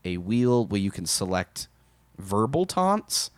a 0.03 0.17
wheel 0.17 0.65
where 0.65 0.81
you 0.81 0.91
can 0.91 1.05
select 1.05 1.68
verbal 2.19 2.65
taunts, 2.65 3.31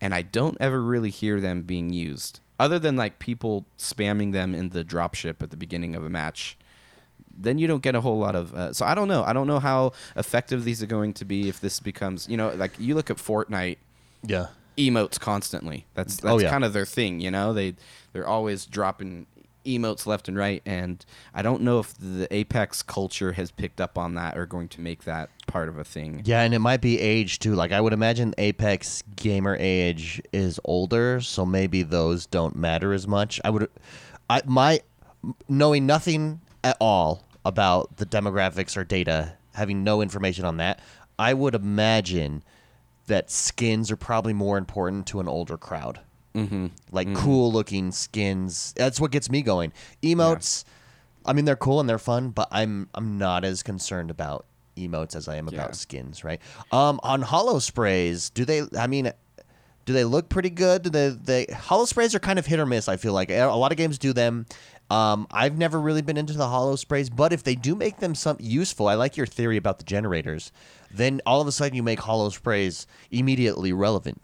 and 0.00 0.14
I 0.14 0.22
don't 0.22 0.56
ever 0.60 0.80
really 0.80 1.10
hear 1.10 1.40
them 1.40 1.62
being 1.62 1.92
used, 1.92 2.40
other 2.58 2.78
than 2.78 2.96
like 2.96 3.18
people 3.18 3.66
spamming 3.78 4.32
them 4.32 4.54
in 4.54 4.70
the 4.70 4.84
dropship 4.84 5.42
at 5.42 5.50
the 5.50 5.56
beginning 5.56 5.94
of 5.94 6.04
a 6.04 6.10
match. 6.10 6.56
Then 7.42 7.58
you 7.58 7.66
don't 7.66 7.82
get 7.82 7.94
a 7.94 8.00
whole 8.02 8.18
lot 8.18 8.34
of. 8.36 8.52
Uh, 8.54 8.72
so 8.72 8.84
I 8.84 8.94
don't 8.94 9.08
know. 9.08 9.22
I 9.24 9.32
don't 9.32 9.46
know 9.46 9.60
how 9.60 9.92
effective 10.16 10.64
these 10.64 10.82
are 10.82 10.86
going 10.86 11.12
to 11.14 11.24
be 11.24 11.48
if 11.48 11.60
this 11.60 11.80
becomes. 11.80 12.28
You 12.28 12.36
know, 12.36 12.50
like 12.50 12.72
you 12.78 12.94
look 12.94 13.08
at 13.10 13.16
Fortnite 13.16 13.78
Yeah. 14.26 14.48
emotes 14.76 15.18
constantly. 15.18 15.86
That's 15.94 16.16
that's 16.16 16.32
Oh, 16.34 16.38
yeah. 16.38 16.50
kind 16.50 16.64
of 16.64 16.72
their 16.74 16.84
thing, 16.84 17.20
you 17.20 17.30
know. 17.30 17.52
They 17.54 17.76
they're 18.12 18.26
always 18.26 18.66
dropping 18.66 19.26
emotes 19.64 20.06
left 20.06 20.28
and 20.28 20.36
right, 20.36 20.62
and 20.64 21.04
I 21.34 21.42
don't 21.42 21.62
know 21.62 21.78
if 21.78 21.94
the 21.94 22.26
Apex 22.30 22.82
culture 22.82 23.32
has 23.32 23.50
picked 23.50 23.80
up 23.80 23.98
on 23.98 24.14
that 24.14 24.36
or 24.36 24.46
going 24.46 24.68
to 24.68 24.80
make 24.80 25.04
that 25.04 25.30
part 25.46 25.68
of 25.68 25.78
a 25.78 25.84
thing. 25.84 26.22
Yeah, 26.24 26.42
and 26.42 26.54
it 26.54 26.58
might 26.58 26.80
be 26.80 26.98
age 26.98 27.38
too. 27.38 27.54
Like 27.54 27.72
I 27.72 27.80
would 27.80 27.92
imagine 27.92 28.34
Apex 28.38 29.02
gamer 29.16 29.56
age 29.58 30.20
is 30.32 30.60
older, 30.64 31.20
so 31.20 31.44
maybe 31.44 31.82
those 31.82 32.26
don't 32.26 32.56
matter 32.56 32.92
as 32.92 33.06
much. 33.06 33.40
I 33.44 33.50
would 33.50 33.68
I 34.28 34.42
my 34.46 34.80
knowing 35.48 35.86
nothing 35.86 36.40
at 36.64 36.76
all 36.80 37.24
about 37.44 37.96
the 37.96 38.06
demographics 38.06 38.76
or 38.76 38.84
data, 38.84 39.34
having 39.54 39.84
no 39.84 40.02
information 40.02 40.44
on 40.44 40.58
that, 40.58 40.80
I 41.18 41.34
would 41.34 41.54
imagine 41.54 42.42
that 43.06 43.30
skins 43.30 43.90
are 43.90 43.96
probably 43.96 44.32
more 44.32 44.56
important 44.56 45.06
to 45.08 45.20
an 45.20 45.28
older 45.28 45.56
crowd. 45.56 46.00
Mm-hmm. 46.34 46.66
Like 46.92 47.14
cool 47.14 47.52
looking 47.52 47.92
skins. 47.92 48.72
That's 48.76 49.00
what 49.00 49.10
gets 49.10 49.30
me 49.30 49.42
going. 49.42 49.72
Emotes, 50.02 50.64
I 51.24 51.32
mean, 51.32 51.44
they're 51.44 51.56
cool 51.56 51.80
and 51.80 51.88
they're 51.88 51.98
fun, 51.98 52.30
but 52.30 52.48
I'm 52.50 52.88
I'm 52.94 53.18
not 53.18 53.44
as 53.44 53.62
concerned 53.62 54.10
about 54.10 54.46
emotes 54.76 55.14
as 55.16 55.28
I 55.28 55.36
am 55.36 55.48
about 55.48 55.76
skins. 55.76 56.22
Right? 56.24 56.40
Um, 56.72 57.00
on 57.02 57.22
holo 57.22 57.58
sprays, 57.58 58.30
do 58.30 58.44
they? 58.44 58.62
I 58.78 58.86
mean. 58.86 59.12
Do 59.86 59.94
they 59.94 60.04
look 60.04 60.28
pretty 60.28 60.50
good? 60.50 60.82
Do 60.82 60.90
they, 60.90 61.08
they 61.08 61.46
holo 61.52 61.84
sprays 61.84 62.14
are 62.14 62.20
kind 62.20 62.38
of 62.38 62.46
hit 62.46 62.60
or 62.60 62.66
miss. 62.66 62.86
I 62.86 62.96
feel 62.96 63.12
like 63.12 63.30
a 63.30 63.46
lot 63.46 63.72
of 63.72 63.78
games 63.78 63.98
do 63.98 64.12
them. 64.12 64.46
Um, 64.88 65.26
I've 65.32 65.56
never 65.56 65.80
really 65.80 66.02
been 66.02 66.16
into 66.16 66.34
the 66.34 66.46
holo 66.46 66.76
sprays, 66.76 67.10
but 67.10 67.32
if 67.32 67.42
they 67.42 67.56
do 67.56 67.74
make 67.74 67.98
them 67.98 68.14
some 68.14 68.36
useful, 68.38 68.86
I 68.86 68.94
like 68.94 69.16
your 69.16 69.26
theory 69.26 69.56
about 69.56 69.78
the 69.78 69.84
generators. 69.84 70.52
Then 70.92 71.20
all 71.24 71.40
of 71.40 71.48
a 71.48 71.52
sudden 71.52 71.74
you 71.74 71.82
make 71.82 71.98
holo 72.00 72.28
sprays 72.28 72.86
immediately 73.10 73.72
relevant. 73.72 74.20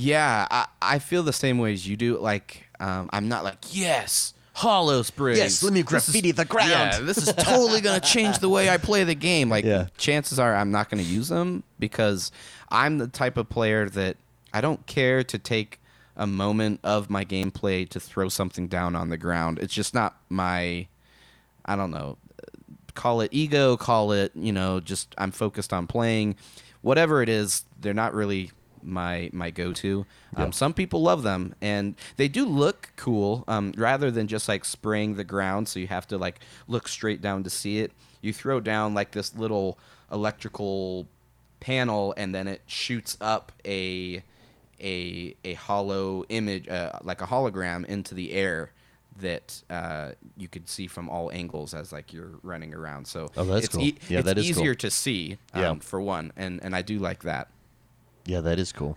Yeah, 0.00 0.46
I, 0.48 0.66
I 0.80 0.98
feel 1.00 1.24
the 1.24 1.32
same 1.32 1.58
way 1.58 1.72
as 1.72 1.86
you 1.86 1.96
do. 1.96 2.18
Like, 2.18 2.68
um, 2.78 3.10
I'm 3.12 3.28
not 3.28 3.42
like, 3.42 3.58
yes, 3.72 4.32
holo 4.54 5.02
sprays. 5.02 5.38
Yes, 5.38 5.62
let 5.62 5.72
me 5.72 5.82
graffiti 5.82 6.30
the 6.30 6.44
ground." 6.44 6.70
Yeah, 6.70 6.98
this 7.02 7.18
is 7.18 7.32
totally 7.34 7.80
going 7.80 8.00
to 8.00 8.06
change 8.06 8.38
the 8.38 8.48
way 8.48 8.70
I 8.70 8.76
play 8.76 9.02
the 9.02 9.16
game. 9.16 9.50
Like, 9.50 9.64
Yeah. 9.64 9.88
chances 9.98 10.38
are 10.38 10.54
I'm 10.54 10.70
not 10.70 10.88
going 10.88 11.02
to 11.04 11.10
use 11.10 11.28
them 11.28 11.64
because 11.80 12.30
I'm 12.68 12.98
the 12.98 13.08
type 13.08 13.36
of 13.36 13.48
player 13.48 13.88
that 13.88 14.16
I 14.52 14.60
don't 14.60 14.86
care 14.86 15.24
to 15.24 15.36
take 15.38 15.80
a 16.16 16.26
moment 16.28 16.78
of 16.84 17.10
my 17.10 17.24
gameplay 17.24 17.88
to 17.88 17.98
throw 18.00 18.28
something 18.28 18.68
down 18.68 18.94
on 18.94 19.08
the 19.08 19.16
ground. 19.18 19.58
It's 19.58 19.74
just 19.74 19.94
not 19.94 20.16
my, 20.28 20.86
I 21.64 21.74
don't 21.76 21.90
know, 21.90 22.18
call 22.94 23.20
it 23.20 23.30
ego, 23.32 23.76
call 23.76 24.12
it, 24.12 24.30
you 24.36 24.52
know, 24.52 24.78
just 24.80 25.12
I'm 25.18 25.32
focused 25.32 25.72
on 25.72 25.86
playing. 25.88 26.36
Whatever 26.82 27.20
it 27.22 27.28
is, 27.28 27.64
they're 27.80 27.94
not 27.94 28.14
really 28.14 28.50
my 28.82 29.30
my 29.32 29.50
go-to. 29.50 30.06
Um, 30.36 30.52
some 30.52 30.72
people 30.74 31.02
love 31.02 31.22
them 31.22 31.54
and 31.60 31.94
they 32.16 32.28
do 32.28 32.44
look 32.46 32.90
cool 32.96 33.44
um, 33.48 33.72
rather 33.76 34.10
than 34.10 34.26
just 34.28 34.48
like 34.48 34.64
spraying 34.64 35.16
the 35.16 35.24
ground 35.24 35.68
so 35.68 35.78
you 35.80 35.86
have 35.88 36.06
to 36.08 36.18
like 36.18 36.40
look 36.66 36.88
straight 36.88 37.20
down 37.20 37.42
to 37.44 37.50
see 37.50 37.78
it. 37.78 37.92
You 38.20 38.32
throw 38.32 38.60
down 38.60 38.94
like 38.94 39.12
this 39.12 39.34
little 39.34 39.78
electrical 40.12 41.06
panel 41.60 42.14
and 42.16 42.34
then 42.34 42.46
it 42.48 42.62
shoots 42.66 43.16
up 43.20 43.52
a 43.64 44.22
a 44.80 45.34
a 45.44 45.54
hollow 45.54 46.24
image 46.28 46.68
uh, 46.68 46.92
like 47.02 47.20
a 47.20 47.26
hologram 47.26 47.84
into 47.86 48.14
the 48.14 48.32
air 48.32 48.70
that 49.20 49.60
uh, 49.68 50.12
you 50.36 50.46
could 50.46 50.68
see 50.68 50.86
from 50.86 51.08
all 51.08 51.32
angles 51.32 51.74
as 51.74 51.90
like 51.92 52.12
you're 52.12 52.38
running 52.44 52.72
around. 52.72 53.04
So 53.04 53.28
Oh, 53.36 53.44
that's 53.44 53.64
it's 53.66 53.74
cool. 53.74 53.82
e- 53.84 53.96
Yeah, 54.08 54.18
it's 54.20 54.26
that 54.26 54.38
is 54.38 54.44
cool. 54.44 54.50
easier 54.62 54.74
to 54.76 54.90
see 54.92 55.38
um, 55.54 55.60
Yeah. 55.62 55.74
for 55.80 56.00
one, 56.00 56.32
and 56.36 56.60
and 56.62 56.76
I 56.76 56.82
do 56.82 57.00
like 57.00 57.24
that. 57.24 57.48
Yeah, 58.28 58.40
that 58.42 58.58
is 58.58 58.72
cool. 58.72 58.96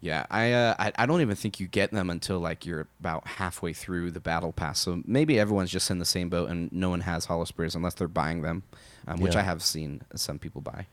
Yeah, 0.00 0.26
I, 0.32 0.50
uh, 0.52 0.74
I 0.80 0.92
I 0.98 1.06
don't 1.06 1.20
even 1.20 1.36
think 1.36 1.60
you 1.60 1.68
get 1.68 1.92
them 1.92 2.10
until 2.10 2.40
like 2.40 2.66
you're 2.66 2.88
about 2.98 3.24
halfway 3.24 3.72
through 3.72 4.10
the 4.10 4.18
battle 4.18 4.50
pass. 4.52 4.80
So 4.80 5.00
maybe 5.06 5.38
everyone's 5.38 5.70
just 5.70 5.92
in 5.92 6.00
the 6.00 6.04
same 6.04 6.28
boat 6.28 6.50
and 6.50 6.72
no 6.72 6.90
one 6.90 7.02
has 7.02 7.26
holo 7.26 7.44
sprays 7.44 7.76
unless 7.76 7.94
they're 7.94 8.08
buying 8.08 8.42
them, 8.42 8.64
um, 9.06 9.20
which 9.20 9.34
Yeah. 9.34 9.40
I 9.40 9.44
have 9.44 9.62
seen 9.62 10.02
some 10.16 10.40
people 10.40 10.60
buy. 10.60 10.86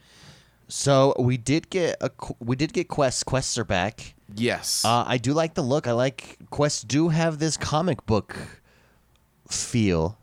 So 0.67 1.15
we 1.17 1.37
did 1.37 1.71
get 1.71 1.97
a 2.01 2.11
we 2.39 2.55
did 2.55 2.71
get 2.71 2.87
quests. 2.87 3.23
Quests 3.23 3.57
are 3.57 3.63
back. 3.65 4.13
Yes. 4.35 4.85
Uh, 4.85 5.03
I 5.07 5.17
do 5.17 5.33
like 5.33 5.55
the 5.55 5.63
look. 5.63 5.87
I 5.87 5.93
like 5.93 6.37
quests 6.51 6.83
do 6.83 7.09
have 7.09 7.39
this 7.39 7.57
comic 7.57 8.05
book 8.05 8.35
feel 9.47 10.17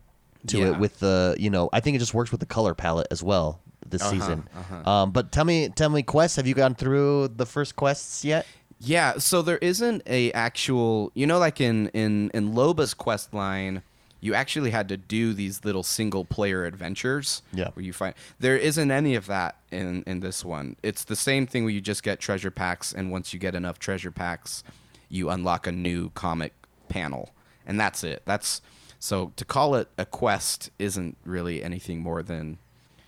to 0.47 0.59
Yeah. 0.59 0.67
it 0.67 0.79
with 0.79 0.99
the 0.99 1.35
you 1.37 1.49
know 1.49 1.69
I 1.73 1.81
think 1.81 1.97
it 1.97 1.99
just 1.99 2.13
works 2.13 2.31
with 2.31 2.39
the 2.39 2.45
color 2.45 2.73
palette 2.73 3.07
as 3.11 3.21
well 3.21 3.59
this 3.89 4.01
Uh-huh, 4.01 4.11
season. 4.11 4.47
uh-huh. 4.55 4.89
Um, 4.89 5.11
but 5.11 5.31
tell 5.31 5.45
me 5.45 5.69
tell 5.69 5.89
me 5.89 6.03
quests. 6.03 6.35
Have 6.37 6.47
you 6.47 6.53
gone 6.55 6.75
through 6.75 7.29
the 7.29 7.45
first 7.45 7.75
quests 7.75 8.23
yet? 8.25 8.45
Yeah, 8.79 9.17
so 9.17 9.41
there 9.41 9.57
isn't 9.57 10.03
a 10.05 10.31
actual, 10.33 11.11
you 11.15 11.25
know, 11.25 11.39
like 11.39 11.59
in 11.59 11.87
in 11.89 12.29
in 12.33 12.53
Loba's 12.53 12.93
quest 12.93 13.33
line, 13.33 13.81
you 14.19 14.33
actually 14.35 14.69
had 14.71 14.87
to 14.89 14.97
do 14.97 15.33
these 15.33 15.65
little 15.65 15.83
single 15.83 16.25
player 16.25 16.63
adventures. 16.65 17.41
Yeah. 17.53 17.69
where 17.73 17.83
you 17.85 17.93
find 17.93 18.13
there 18.39 18.55
isn't 18.57 18.91
any 18.91 19.15
of 19.15 19.25
that 19.27 19.55
in 19.71 20.03
in 20.05 20.19
this 20.19 20.45
one. 20.45 20.75
It's 20.83 21.03
the 21.03 21.15
same 21.15 21.47
thing 21.47 21.63
where 21.63 21.73
you 21.73 21.81
just 21.81 22.03
get 22.03 22.19
treasure 22.19 22.51
packs, 22.51 22.93
and 22.93 23.11
once 23.11 23.33
you 23.33 23.39
get 23.39 23.55
enough 23.55 23.79
treasure 23.79 24.11
packs, 24.11 24.63
you 25.09 25.29
unlock 25.29 25.65
a 25.65 25.71
new 25.71 26.11
comic 26.11 26.53
panel, 26.87 27.31
and 27.65 27.79
that's 27.79 28.03
it. 28.03 28.21
That's 28.25 28.61
so 28.99 29.31
to 29.37 29.45
call 29.45 29.73
it 29.75 29.89
a 29.97 30.05
quest 30.05 30.69
isn't 30.77 31.17
really 31.25 31.63
anything 31.63 31.99
more 32.01 32.21
than 32.21 32.57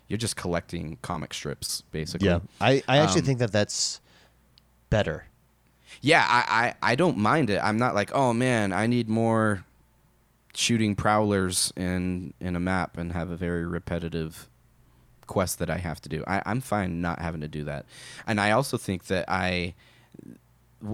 you're 0.10 0.18
just 0.18 0.36
collecting 0.36 0.98
comic 1.02 1.34
strips, 1.34 1.84
basically. 1.92 2.28
Yeah, 2.28 2.40
I 2.60 2.84
I 2.88 2.98
actually 2.98 3.22
Um, 3.22 3.26
think 3.28 3.40
that 3.40 3.52
that's 3.54 4.02
better. 4.90 5.26
Yeah, 6.02 6.26
I, 6.28 6.76
I, 6.84 6.92
I 6.92 6.96
don't 6.96 7.18
mind 7.18 7.50
it. 7.50 7.60
I'm 7.64 7.78
not 7.78 7.96
like, 7.96 8.12
oh 8.14 8.34
man, 8.34 8.74
I 8.74 8.88
need 8.88 9.08
more 9.08 9.64
shooting 10.54 10.96
prowlers 10.96 11.72
in 11.78 12.34
in 12.42 12.56
a 12.56 12.60
map 12.60 12.98
and 12.98 13.14
have 13.14 13.30
a 13.30 13.38
very 13.38 13.66
repetitive 13.66 14.50
quest 15.28 15.60
that 15.60 15.70
I 15.70 15.78
have 15.78 16.02
to 16.02 16.10
do. 16.10 16.24
I, 16.26 16.42
I'm 16.46 16.60
fine 16.60 17.02
not 17.02 17.20
having 17.20 17.42
to 17.42 17.48
do 17.48 17.64
that. 17.66 17.86
And 18.26 18.42
I 18.42 18.52
also 18.52 18.78
think 18.78 19.06
that 19.06 19.26
I 19.30 19.76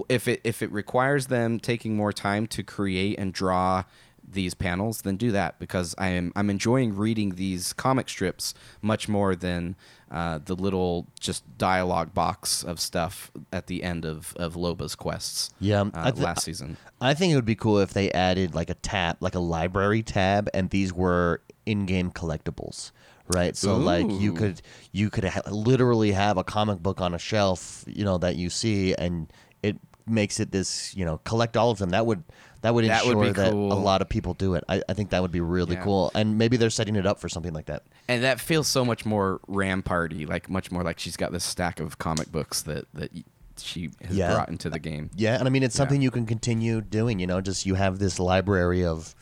if 0.08 0.28
it 0.28 0.40
if 0.44 0.62
it 0.62 0.70
requires 0.72 1.28
them 1.28 1.58
taking 1.58 1.96
more 1.96 2.12
time 2.12 2.46
to 2.48 2.62
create 2.62 3.18
and 3.18 3.32
draw 3.32 3.84
these 4.28 4.54
panels, 4.54 5.02
then 5.02 5.16
do 5.16 5.30
that 5.32 5.58
because 5.58 5.94
I 5.98 6.08
am 6.08 6.32
I'm 6.34 6.50
enjoying 6.50 6.96
reading 6.96 7.36
these 7.36 7.72
comic 7.72 8.08
strips 8.08 8.54
much 8.82 9.08
more 9.08 9.36
than 9.36 9.76
uh, 10.10 10.38
the 10.44 10.54
little 10.54 11.06
just 11.18 11.44
dialogue 11.58 12.12
box 12.14 12.62
of 12.62 12.80
stuff 12.80 13.30
at 13.52 13.66
the 13.66 13.82
end 13.82 14.04
of 14.04 14.34
of 14.36 14.54
Loba's 14.54 14.94
quests. 14.94 15.50
Yeah, 15.60 15.82
uh, 15.82 15.90
I 15.94 16.10
thi- 16.10 16.22
last 16.22 16.44
season. 16.44 16.76
I 17.00 17.14
think 17.14 17.32
it 17.32 17.36
would 17.36 17.44
be 17.44 17.54
cool 17.54 17.78
if 17.78 17.92
they 17.92 18.10
added 18.12 18.54
like 18.54 18.70
a 18.70 18.74
tab, 18.74 19.16
like 19.20 19.34
a 19.34 19.40
library 19.40 20.02
tab, 20.02 20.48
and 20.54 20.70
these 20.70 20.92
were 20.92 21.40
in-game 21.66 22.10
collectibles, 22.10 22.92
right? 23.28 23.56
So 23.56 23.76
like 23.76 24.06
you 24.20 24.32
could 24.32 24.62
you 24.92 25.10
could 25.10 25.24
ha- 25.24 25.42
literally 25.50 26.12
have 26.12 26.36
a 26.36 26.44
comic 26.44 26.78
book 26.80 27.00
on 27.00 27.14
a 27.14 27.18
shelf, 27.18 27.84
you 27.86 28.04
know, 28.04 28.18
that 28.18 28.36
you 28.36 28.50
see, 28.50 28.94
and 28.94 29.32
it 29.62 29.76
makes 30.06 30.38
it 30.38 30.52
this, 30.52 30.94
you 30.96 31.04
know, 31.04 31.18
collect 31.24 31.56
all 31.56 31.70
of 31.70 31.78
them. 31.78 31.90
That 31.90 32.06
would 32.06 32.22
that 32.66 32.74
would 32.74 32.84
That 32.86 33.04
would 33.06 33.12
ensure 33.16 33.24
be 33.32 33.32
that 33.32 33.52
cool. 33.52 33.72
a 33.72 33.78
lot 33.78 34.02
of 34.02 34.08
people 34.08 34.34
do 34.34 34.54
it. 34.54 34.64
I, 34.68 34.82
I 34.88 34.92
think 34.92 35.10
that 35.10 35.22
would 35.22 35.30
be 35.30 35.40
really 35.40 35.76
Yeah. 35.76 35.84
cool, 35.84 36.10
and 36.16 36.36
maybe 36.36 36.56
they're 36.56 36.68
setting 36.68 36.96
it 36.96 37.06
up 37.06 37.20
for 37.20 37.28
something 37.28 37.52
like 37.54 37.66
that. 37.66 37.84
And 38.08 38.24
that 38.24 38.40
feels 38.40 38.66
so 38.66 38.84
much 38.84 39.06
more 39.06 39.40
Ramparty, 39.48 40.28
like 40.28 40.50
much 40.50 40.72
more 40.72 40.82
like 40.82 40.98
she's 40.98 41.16
got 41.16 41.30
this 41.30 41.44
stack 41.44 41.78
of 41.80 41.98
comic 41.98 42.32
books 42.32 42.62
that 42.62 42.86
that 42.94 43.12
y- 43.14 43.22
she 43.58 43.90
has 44.04 44.16
Yeah. 44.16 44.34
brought 44.34 44.48
into 44.48 44.68
the 44.68 44.78
game. 44.80 45.10
Yeah, 45.16 45.38
and 45.38 45.46
I 45.46 45.50
mean 45.50 45.62
it's 45.62 45.76
something 45.76 46.02
you 46.02 46.10
can 46.10 46.26
continue 46.26 46.80
doing. 46.80 47.20
You 47.20 47.26
know, 47.28 47.40
just 47.40 47.66
you 47.66 47.74
have 47.76 47.98
this 48.00 48.18
library 48.18 48.84
of 48.84 49.14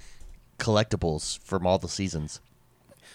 collectibles 0.59 1.39
from 1.45 1.67
all 1.67 1.79
the 1.79 1.89
seasons. 1.89 2.41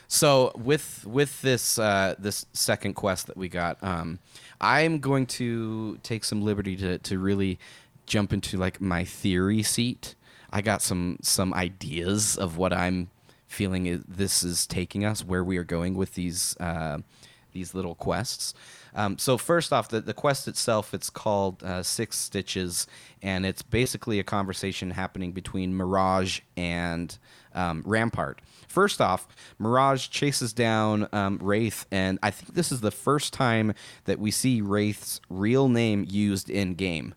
So 0.07 0.51
with 0.55 1.05
with 1.05 1.41
this 1.41 1.77
uh, 1.79 2.15
this 2.17 2.45
second 2.53 2.93
quest 2.93 3.27
that 3.27 3.37
we 3.37 3.47
got, 3.49 3.77
um, 3.83 4.19
I'm 4.61 4.99
going 4.99 5.25
to 5.27 5.97
take 6.03 6.23
some 6.23 6.41
liberty 6.41 6.75
to 6.77 6.97
to 6.99 7.19
really 7.19 7.59
jump 8.07 8.33
into 8.33 8.57
like 8.57 8.81
my 8.81 9.03
theory 9.03 9.61
seat. 9.61 10.15
I 10.51 10.61
got 10.61 10.81
some 10.81 11.17
some 11.21 11.53
ideas 11.53 12.37
of 12.37 12.57
what 12.57 12.73
I'm 12.73 13.09
feeling 13.47 13.87
is, 13.87 14.03
this 14.07 14.43
is 14.43 14.67
taking 14.67 15.03
us, 15.03 15.25
where 15.25 15.43
we 15.43 15.57
are 15.57 15.63
going 15.63 15.95
with 15.95 16.15
these 16.15 16.55
uh, 16.59 16.99
these 17.51 17.73
little 17.73 17.95
quests. 17.95 18.53
Um, 18.93 19.17
so 19.17 19.37
first 19.37 19.71
off, 19.71 19.89
the, 19.89 20.01
the 20.01 20.13
quest 20.13 20.47
itself, 20.47 20.93
it's 20.93 21.09
called 21.09 21.63
uh, 21.63 21.83
Six 21.83 22.17
Stitches, 22.17 22.87
and 23.21 23.45
it's 23.45 23.61
basically 23.61 24.19
a 24.19 24.23
conversation 24.23 24.91
happening 24.91 25.31
between 25.31 25.75
Mirage 25.75 26.41
and 26.57 27.17
um, 27.53 27.83
Rampart. 27.85 28.39
First 28.67 29.01
off, 29.01 29.27
Mirage 29.57 30.09
chases 30.09 30.53
down 30.53 31.07
um, 31.11 31.39
Wraith, 31.41 31.85
and 31.91 32.19
I 32.21 32.31
think 32.31 32.53
this 32.53 32.71
is 32.71 32.81
the 32.81 32.91
first 32.91 33.33
time 33.33 33.73
that 34.05 34.19
we 34.19 34.31
see 34.31 34.61
Wraith's 34.61 35.21
real 35.29 35.69
name 35.69 36.05
used 36.07 36.49
in 36.49 36.75
game. 36.75 37.15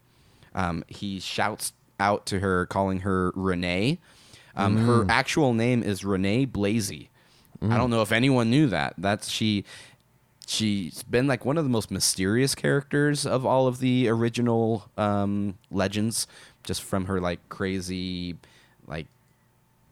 Um, 0.55 0.85
he 0.89 1.21
shouts 1.21 1.73
out 1.99 2.27
to 2.27 2.41
her, 2.41 2.67
calling 2.67 3.01
her 3.01 3.33
Renee. 3.35 3.99
Um, 4.55 4.77
Her 4.87 5.07
actual 5.09 5.55
name 5.55 5.83
is 5.83 6.05
Renee 6.05 6.47
Blasey. 6.47 7.09
I 7.63 7.77
don't 7.77 7.91
know 7.91 8.03
if 8.03 8.11
anyone 8.11 8.51
knew 8.51 8.67
that. 8.69 8.95
That's 8.99 9.29
she. 9.29 9.65
She's 10.49 11.05
been 11.05 11.29
like 11.29 11.45
one 11.45 11.57
of 11.57 11.65
the 11.65 11.71
most 11.71 11.93
mysterious 11.93 12.57
characters 12.57 13.25
of 13.25 13.47
all 13.47 13.69
of 13.69 13.79
the 13.79 14.09
original 14.09 14.91
um, 14.99 15.57
legends, 15.71 16.27
just 16.65 16.83
from 16.83 17.05
her 17.07 17.21
like 17.21 17.39
crazy, 17.49 18.37
like 18.89 19.07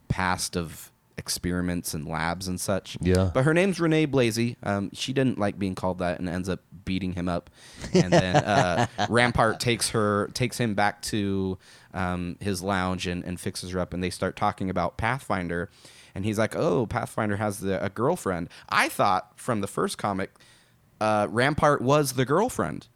past 0.09 0.57
of 0.57 0.91
experiments 1.17 1.95
and 1.95 2.09
labs 2.09 2.49
and 2.49 2.61
such. 2.61 2.97
Yeah. 3.01 3.31
But 3.33 3.45
her 3.45 3.55
name's 3.55 3.79
Renee 3.79 4.09
Blasey. 4.09 4.57
Um, 4.65 4.91
she 4.93 5.13
didn't 5.13 5.39
like 5.39 5.57
being 5.57 5.77
called 5.77 5.99
that 5.99 6.19
and 6.19 6.29
ends 6.29 6.49
up 6.49 6.61
beating 6.85 7.13
him 7.13 7.29
up. 7.29 7.49
And 7.95 8.13
then 8.13 8.37
uh, 8.37 8.87
Rampart 9.09 9.61
takes 9.61 9.91
her 9.91 10.29
takes 10.35 10.59
him 10.59 10.75
back 10.75 11.03
to 11.03 11.57
um, 11.95 12.37
his 12.41 12.63
lounge 12.63 13.07
and, 13.07 13.25
and 13.25 13.39
fixes 13.41 13.71
her 13.71 13.81
up, 13.81 13.93
and 13.95 14.03
they 14.03 14.11
start 14.11 14.37
talking 14.37 14.71
about 14.71 14.97
Pathfinder. 14.97 15.71
And 16.15 16.25
he's 16.25 16.39
like, 16.39 16.57
"Oh, 16.57 16.87
Pathfinder 16.87 17.37
has 17.37 17.61
the, 17.61 17.83
a 17.85 17.89
girlfriend." 17.89 18.49
I 18.69 18.89
thought 18.89 19.33
from 19.37 19.61
the 19.61 19.67
first 19.69 19.97
comic, 19.99 20.31
uh, 21.01 21.27
Rampart 21.31 21.81
was 21.83 22.13
the 22.15 22.25
girlfriend 22.25 22.89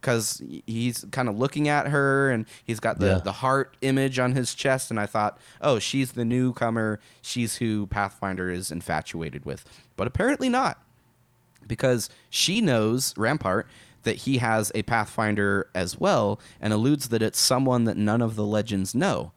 because 0.00 0.42
he's 0.66 1.04
kind 1.10 1.28
of 1.28 1.38
looking 1.38 1.68
at 1.68 1.88
her 1.88 2.30
and 2.30 2.46
he's 2.64 2.80
got 2.80 2.98
the, 3.00 3.06
Yeah. 3.06 3.18
the 3.18 3.32
heart 3.32 3.76
image 3.82 4.18
on 4.18 4.32
his 4.32 4.54
chest 4.54 4.90
and 4.90 4.98
i 4.98 5.04
thought 5.04 5.36
oh 5.60 5.78
she's 5.78 6.12
the 6.12 6.24
newcomer 6.24 7.00
she's 7.20 7.56
who 7.56 7.86
pathfinder 7.86 8.50
is 8.50 8.70
infatuated 8.72 9.44
with 9.44 9.62
but 9.98 10.06
apparently 10.06 10.48
not 10.48 10.82
because 11.66 12.08
she 12.30 12.62
knows 12.62 13.12
rampart 13.18 13.68
that 14.02 14.16
he 14.16 14.38
has 14.38 14.72
a 14.74 14.82
pathfinder 14.82 15.68
as 15.74 15.98
well 15.98 16.40
and 16.60 16.72
alludes 16.72 17.08
that 17.08 17.22
it's 17.22 17.38
someone 17.38 17.84
that 17.84 17.96
none 17.96 18.22
of 18.22 18.36
the 18.36 18.44
legends 18.44 18.94
know 18.94 19.32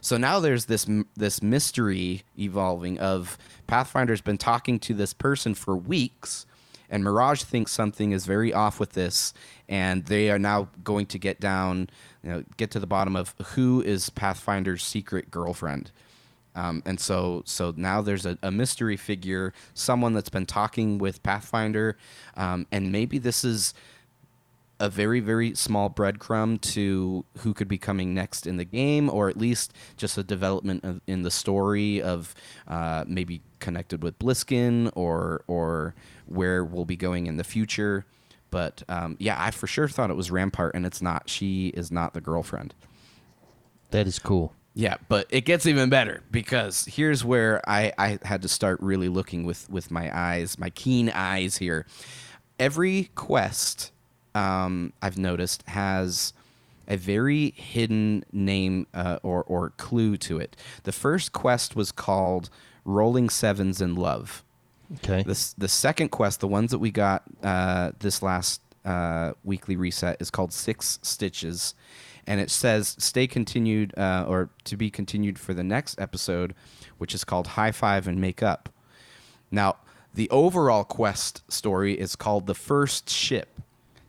so 0.00 0.16
now 0.16 0.38
there's 0.38 0.66
this 0.66 0.86
this 1.16 1.42
mystery 1.42 2.22
evolving 2.38 2.98
of 2.98 3.36
pathfinder's 3.66 4.20
been 4.20 4.38
talking 4.38 4.78
to 4.78 4.94
this 4.94 5.12
person 5.12 5.54
for 5.54 5.76
weeks 5.76 6.46
and 6.88 7.02
Mirage 7.02 7.42
thinks 7.42 7.72
something 7.72 8.12
is 8.12 8.26
very 8.26 8.52
off 8.52 8.78
with 8.78 8.92
this, 8.92 9.34
and 9.68 10.04
they 10.06 10.30
are 10.30 10.38
now 10.38 10.68
going 10.84 11.06
to 11.06 11.18
get 11.18 11.40
down, 11.40 11.90
you 12.22 12.30
know, 12.30 12.44
get 12.56 12.70
to 12.72 12.80
the 12.80 12.86
bottom 12.86 13.16
of 13.16 13.34
who 13.54 13.82
is 13.82 14.10
Pathfinder's 14.10 14.84
secret 14.84 15.30
girlfriend. 15.30 15.90
Um, 16.54 16.82
and 16.86 16.98
so, 16.98 17.42
so 17.44 17.74
now 17.76 18.00
there's 18.00 18.24
a, 18.24 18.38
a 18.42 18.50
mystery 18.50 18.96
figure, 18.96 19.52
someone 19.74 20.14
that's 20.14 20.30
been 20.30 20.46
talking 20.46 20.96
with 20.96 21.22
Pathfinder, 21.22 21.98
um, 22.36 22.66
and 22.72 22.90
maybe 22.90 23.18
this 23.18 23.44
is 23.44 23.74
a 24.80 24.90
very 24.90 25.20
very 25.20 25.54
small 25.54 25.88
breadcrumb 25.90 26.60
to 26.60 27.24
who 27.38 27.54
could 27.54 27.68
be 27.68 27.78
coming 27.78 28.12
next 28.14 28.46
in 28.46 28.56
the 28.58 28.64
game 28.64 29.08
or 29.08 29.28
at 29.28 29.36
least 29.36 29.72
just 29.96 30.18
a 30.18 30.22
development 30.22 30.84
of, 30.84 31.00
in 31.06 31.22
the 31.22 31.30
story 31.30 32.02
of 32.02 32.34
uh, 32.68 33.04
maybe 33.06 33.40
connected 33.60 34.02
with 34.02 34.18
bliskin 34.18 34.90
or 34.94 35.42
or 35.46 35.94
where 36.26 36.64
we'll 36.64 36.84
be 36.84 36.96
going 36.96 37.26
in 37.26 37.36
the 37.38 37.44
future 37.44 38.04
but 38.50 38.82
um, 38.88 39.16
yeah 39.18 39.36
i 39.38 39.50
for 39.50 39.66
sure 39.66 39.88
thought 39.88 40.10
it 40.10 40.16
was 40.16 40.30
rampart 40.30 40.74
and 40.74 40.84
it's 40.84 41.00
not 41.00 41.28
she 41.30 41.68
is 41.68 41.90
not 41.90 42.12
the 42.14 42.20
girlfriend 42.20 42.74
That 43.92 44.06
is 44.06 44.18
cool. 44.18 44.52
yeah, 44.74 44.96
but 45.08 45.26
it 45.30 45.42
gets 45.46 45.64
even 45.66 45.88
better 45.88 46.22
because 46.30 46.84
here's 46.86 47.24
where 47.24 47.62
I, 47.68 47.92
I 47.96 48.18
had 48.24 48.42
to 48.42 48.48
start 48.48 48.78
really 48.82 49.08
looking 49.08 49.44
with, 49.44 49.70
with 49.70 49.90
my 49.90 50.10
eyes, 50.14 50.58
my 50.58 50.70
keen 50.70 51.08
eyes 51.10 51.56
here. 51.58 51.86
Every 52.58 53.10
quest 53.14 53.92
um, 54.36 54.92
I've 55.00 55.16
noticed 55.16 55.62
has 55.68 56.34
a 56.86 56.96
very 56.96 57.50
hidden 57.56 58.24
name 58.32 58.86
uh, 58.94 59.18
or, 59.22 59.42
or 59.44 59.70
clue 59.70 60.16
to 60.18 60.38
it. 60.38 60.54
The 60.84 60.92
first 60.92 61.32
quest 61.32 61.74
was 61.74 61.90
called 61.90 62.50
Rolling 62.84 63.30
Sevens 63.30 63.80
in 63.80 63.96
Love. 63.96 64.44
Okay. 64.96 65.22
The, 65.22 65.54
the 65.58 65.68
second 65.68 66.10
quest, 66.10 66.40
the 66.40 66.46
ones 66.48 66.70
that 66.70 66.78
we 66.78 66.90
got 66.90 67.24
uh, 67.42 67.92
this 67.98 68.22
last 68.22 68.60
uh, 68.84 69.32
weekly 69.42 69.74
reset, 69.74 70.18
is 70.20 70.30
called 70.30 70.52
Six 70.52 71.00
Stitches. 71.02 71.74
And 72.26 72.40
it 72.40 72.50
says 72.50 72.94
stay 72.98 73.26
continued 73.26 73.96
uh, 73.96 74.26
or 74.28 74.50
to 74.64 74.76
be 74.76 74.90
continued 74.90 75.38
for 75.38 75.54
the 75.54 75.64
next 75.64 76.00
episode, 76.00 76.54
which 76.98 77.14
is 77.14 77.24
called 77.24 77.48
High 77.48 77.72
Five 77.72 78.06
and 78.06 78.20
Make 78.20 78.42
Up. 78.42 78.68
Now, 79.50 79.76
the 80.14 80.28
overall 80.30 80.84
quest 80.84 81.42
story 81.50 81.94
is 81.94 82.16
called 82.16 82.46
The 82.46 82.54
First 82.54 83.10
Ship. 83.10 83.48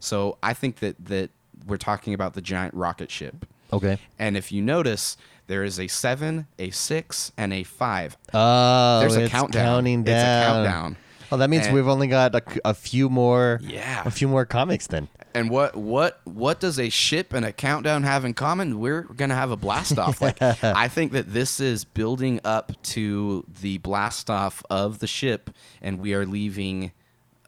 So 0.08 0.38
I 0.41 0.54
think 0.54 0.78
that, 0.78 1.04
that 1.06 1.30
we're 1.65 1.78
talking 1.78 2.13
about 2.13 2.34
the 2.34 2.41
giant 2.41 2.74
rocket 2.74 3.12
ship. 3.12 3.46
okay. 3.74 3.98
And 4.17 4.38
if 4.38 4.52
you 4.52 4.62
notice, 4.62 5.17
there 5.48 5.63
is 5.63 5.80
a 5.80 5.88
seven, 5.88 6.48
a 6.58 6.70
six, 6.72 7.32
and 7.38 7.52
a 7.54 7.63
five. 7.63 8.17
Oh, 8.34 9.00
There's 9.02 9.15
a 9.17 9.24
it's 9.24 9.32
countdown. 9.32 9.65
Counting 9.65 10.00
It's 10.02 10.10
a 10.10 10.43
countdown. 10.46 10.98
Oh, 11.32 11.38
that 11.38 11.50
means 11.50 11.65
And- 11.65 11.76
we've 11.76 11.88
only 11.88 12.08
got 12.08 12.34
a 12.63 12.74
few 12.74 13.10
more. 13.10 13.60
Yeah. 13.62 14.04
A 14.06 14.12
few 14.12 14.28
more 14.30 14.46
comics 14.46 14.88
then. 14.88 15.10
And 15.34 15.50
what 15.52 15.76
what 15.76 16.20
what 16.24 16.60
does 16.60 16.80
a 16.80 16.89
ship 16.89 17.32
and 17.34 17.46
a 17.46 17.52
countdown 17.52 18.04
have 18.04 18.26
in 18.26 18.34
common? 18.34 18.80
We're 18.80 19.02
gonna 19.04 19.36
have 19.36 19.52
a 19.52 19.58
blast 19.58 20.00
off. 20.00 20.20
Like 20.22 20.41
I 20.63 20.88
think 20.88 21.12
that 21.12 21.32
this 21.32 21.60
is 21.60 21.84
building 21.86 22.39
up 22.43 22.72
to 22.96 23.46
the 23.62 23.78
blast 23.80 24.30
off 24.32 24.63
of 24.70 24.98
the 25.00 25.06
ship, 25.06 25.52
and 25.82 26.00
we 26.00 26.13
are 26.15 26.26
leaving 26.26 26.91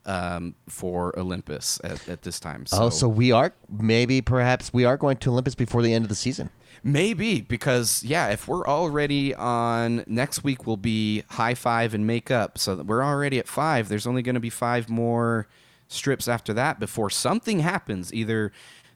um, 0.06 0.56
for 0.68 1.18
Olympus 1.20 1.80
at, 1.84 2.08
at 2.10 2.22
this 2.24 2.40
time. 2.40 2.66
So, 2.66 2.84
oh, 2.84 2.90
so 2.90 3.08
we 3.08 3.32
are 3.32 3.54
maybe 3.70 4.22
perhaps 4.22 4.74
we 4.74 4.86
are 4.86 4.98
going 4.98 5.18
to 5.18 5.32
Olympus 5.32 5.56
before 5.56 5.82
the 5.82 5.94
end 5.94 6.06
of 6.06 6.10
the 6.10 6.16
season. 6.16 6.50
maybe 6.84 7.42
because 7.42 8.04
yeah, 8.04 8.30
if 8.30 8.48
we're 8.48 8.66
already 8.68 9.36
on 9.36 10.04
next 10.08 10.44
week, 10.44 10.66
will 10.66 10.78
be 10.78 11.24
high 11.32 11.54
five 11.54 11.94
and 11.94 12.06
make 12.08 12.32
up. 12.32 12.58
So 12.58 12.76
we're 12.84 13.04
already 13.04 13.40
at 13.40 13.48
five. 13.48 13.90
There's 13.90 14.08
only 14.08 14.22
going 14.22 14.36
to 14.36 14.40
be 14.40 14.50
five 14.50 14.90
more 14.90 15.48
strips 15.88 16.28
after 16.28 16.54
that 16.54 16.80
before 16.80 17.10
something 17.10 17.60
happens. 17.60 18.14
Either 18.14 18.52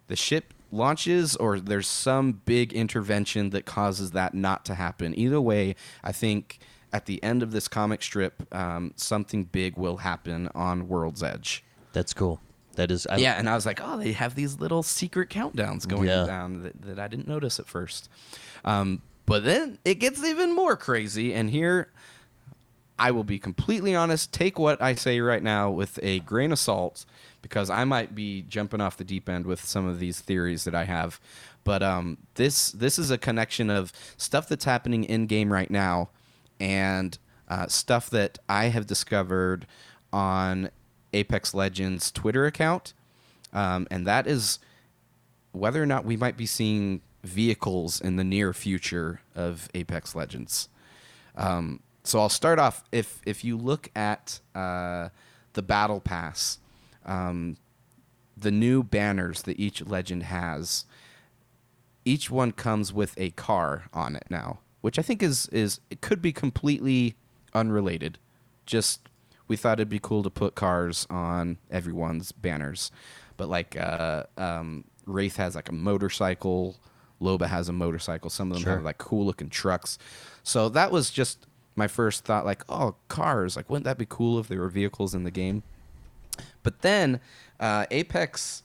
the 0.08 0.16
ship 0.16 0.54
launches 0.72 1.36
or 1.36 1.60
there's 1.60 1.88
some 1.88 2.42
big 2.46 2.74
intervention 2.74 3.52
that 3.52 3.66
causes 3.66 4.12
that 4.12 4.34
not 4.34 4.66
to 4.66 4.76
happen. 4.76 5.18
Either 5.18 5.40
way, 5.40 5.76
I 6.04 6.12
think 6.12 6.60
at 6.94 7.06
the 7.08 7.22
end 7.24 7.44
of 7.44 7.52
this 7.52 7.68
comic 7.68 8.02
strip, 8.04 8.44
um, 8.56 8.94
something 8.96 9.44
big 9.46 9.76
will 9.78 9.98
happen 9.98 10.48
on 10.56 10.88
World's 10.88 11.24
Edge. 11.24 11.64
That's 11.92 12.14
cool. 12.14 12.40
That 12.76 12.90
is. 12.92 13.06
I, 13.08 13.18
Yeah, 13.18 13.34
and 13.34 13.50
I 13.50 13.56
was 13.56 13.66
like, 13.66 13.80
oh, 13.84 13.98
they 13.98 14.14
have 14.14 14.36
these 14.36 14.60
little 14.60 14.84
secret 14.84 15.30
countdowns 15.30 15.88
going 15.88 16.08
Yeah. 16.08 16.26
down 16.26 16.64
that, 16.64 16.82
that 16.84 17.00
I 17.00 17.08
didn't 17.08 17.28
notice 17.28 17.60
at 17.60 17.68
first. 17.68 18.10
Um, 18.64 19.02
but 19.26 19.44
then 19.44 19.80
it 19.84 19.96
gets 19.96 20.24
even 20.24 20.56
more 20.56 20.76
crazy, 20.78 21.34
and 21.34 21.50
here 21.50 21.92
I 23.00 23.12
will 23.12 23.24
be 23.24 23.40
completely 23.40 23.96
honest. 23.96 24.32
Take 24.32 24.58
what 24.60 24.82
I 24.82 24.96
say 24.96 25.20
right 25.20 25.42
now 25.44 25.70
with 25.72 26.00
a 26.04 26.20
grain 26.22 26.52
of 26.52 26.60
salt, 26.60 27.06
because 27.42 27.70
I 27.70 27.84
might 27.86 28.16
be 28.16 28.44
jumping 28.44 28.82
off 28.82 28.98
the 28.98 29.04
deep 29.04 29.28
end 29.30 29.46
with 29.46 29.64
some 29.64 29.86
of 29.88 30.00
these 30.00 30.20
theories 30.20 30.64
that 30.66 30.76
I 30.76 30.84
have. 30.86 31.20
But 31.64 31.82
um, 31.82 32.18
this 32.36 32.72
this 32.72 33.00
is 33.00 33.10
a 33.12 33.18
connection 33.18 33.70
of 33.70 33.94
stuff 34.18 34.48
that's 34.50 34.66
happening 34.66 35.04
in 35.06 35.26
game 35.28 35.52
right 35.54 35.72
now, 35.72 36.10
and 36.64 37.18
uh, 37.50 37.68
stuff 37.68 38.10
that 38.10 38.40
I 38.48 38.66
have 38.66 38.88
discovered 38.88 39.68
on 40.14 40.70
Apex 41.12 41.54
Legends 41.54 42.10
Twitter 42.10 42.46
account, 42.46 42.94
um, 43.52 43.86
and 43.92 44.08
that 44.08 44.28
is 44.28 44.60
whether 45.52 45.84
or 45.84 45.86
not 45.86 46.06
we 46.06 46.16
might 46.16 46.38
be 46.38 46.46
seeing 46.46 47.02
vehicles 47.22 48.00
in 48.00 48.16
the 48.16 48.24
near 48.24 48.54
future 48.54 49.20
of 49.36 49.70
Apex 49.74 50.16
Legends. 50.16 50.70
Um, 51.36 51.82
so 52.04 52.20
I'll 52.20 52.30
start 52.30 52.60
off. 52.60 52.86
If 52.94 53.22
if 53.26 53.44
you 53.44 53.58
look 53.58 53.92
at 53.94 54.40
uh, 54.56 55.10
the 55.52 55.62
battle 55.62 56.00
pass, 56.00 56.60
um, 57.06 57.58
the 58.38 58.52
new 58.52 58.84
banners 58.84 59.42
that 59.44 59.60
each 59.60 59.86
legend 59.86 60.24
has, 60.24 60.86
each 62.06 62.32
one 62.32 62.54
comes 62.54 62.94
with 62.94 63.14
a 63.18 63.32
car 63.32 63.90
on 63.94 64.16
it 64.16 64.28
now, 64.30 64.60
which 64.84 65.00
I 65.00 65.02
think 65.02 65.24
is 65.24 65.48
is 65.48 65.80
it 65.90 66.02
could 66.02 66.22
be 66.22 66.34
completely 66.34 67.16
unrelated. 67.54 68.20
Just 68.66 69.08
we 69.48 69.56
thought 69.56 69.80
it'd 69.80 69.88
be 69.88 69.98
cool 70.00 70.24
to 70.24 70.30
put 70.30 70.56
cars 70.56 71.08
on 71.10 71.58
everyone's 71.72 72.34
banners, 72.34 72.92
but 73.38 73.48
like 73.48 73.78
uh, 73.80 74.26
um, 74.38 74.84
Wraith 75.06 75.38
has 75.38 75.56
like 75.56 75.70
a 75.70 75.74
motorcycle, 75.74 76.76
Loba 77.22 77.48
has 77.48 77.70
a 77.70 77.74
motorcycle. 77.74 78.30
Some 78.30 78.52
of 78.52 78.56
them 78.58 78.64
Sure. 78.66 78.74
have 78.74 78.84
like 78.84 78.98
cool 78.98 79.26
looking 79.26 79.50
trucks. 79.50 79.98
So 80.44 80.68
that 80.70 80.92
was 80.92 81.12
just 81.12 81.48
my 81.78 81.88
first 81.88 82.26
thought. 82.26 82.46
Like, 82.46 82.64
oh, 82.68 82.96
cars! 83.08 83.56
Like, 83.56 83.70
wouldn't 83.70 83.86
that 83.86 83.98
be 83.98 84.06
cool 84.08 84.38
if 84.38 84.50
there 84.50 84.60
were 84.60 84.70
vehicles 84.70 85.16
in 85.16 85.24
the 85.24 85.32
game? 85.32 85.64
But 86.62 86.82
then 86.82 87.22
uh, 87.60 87.86
Apex 87.90 88.64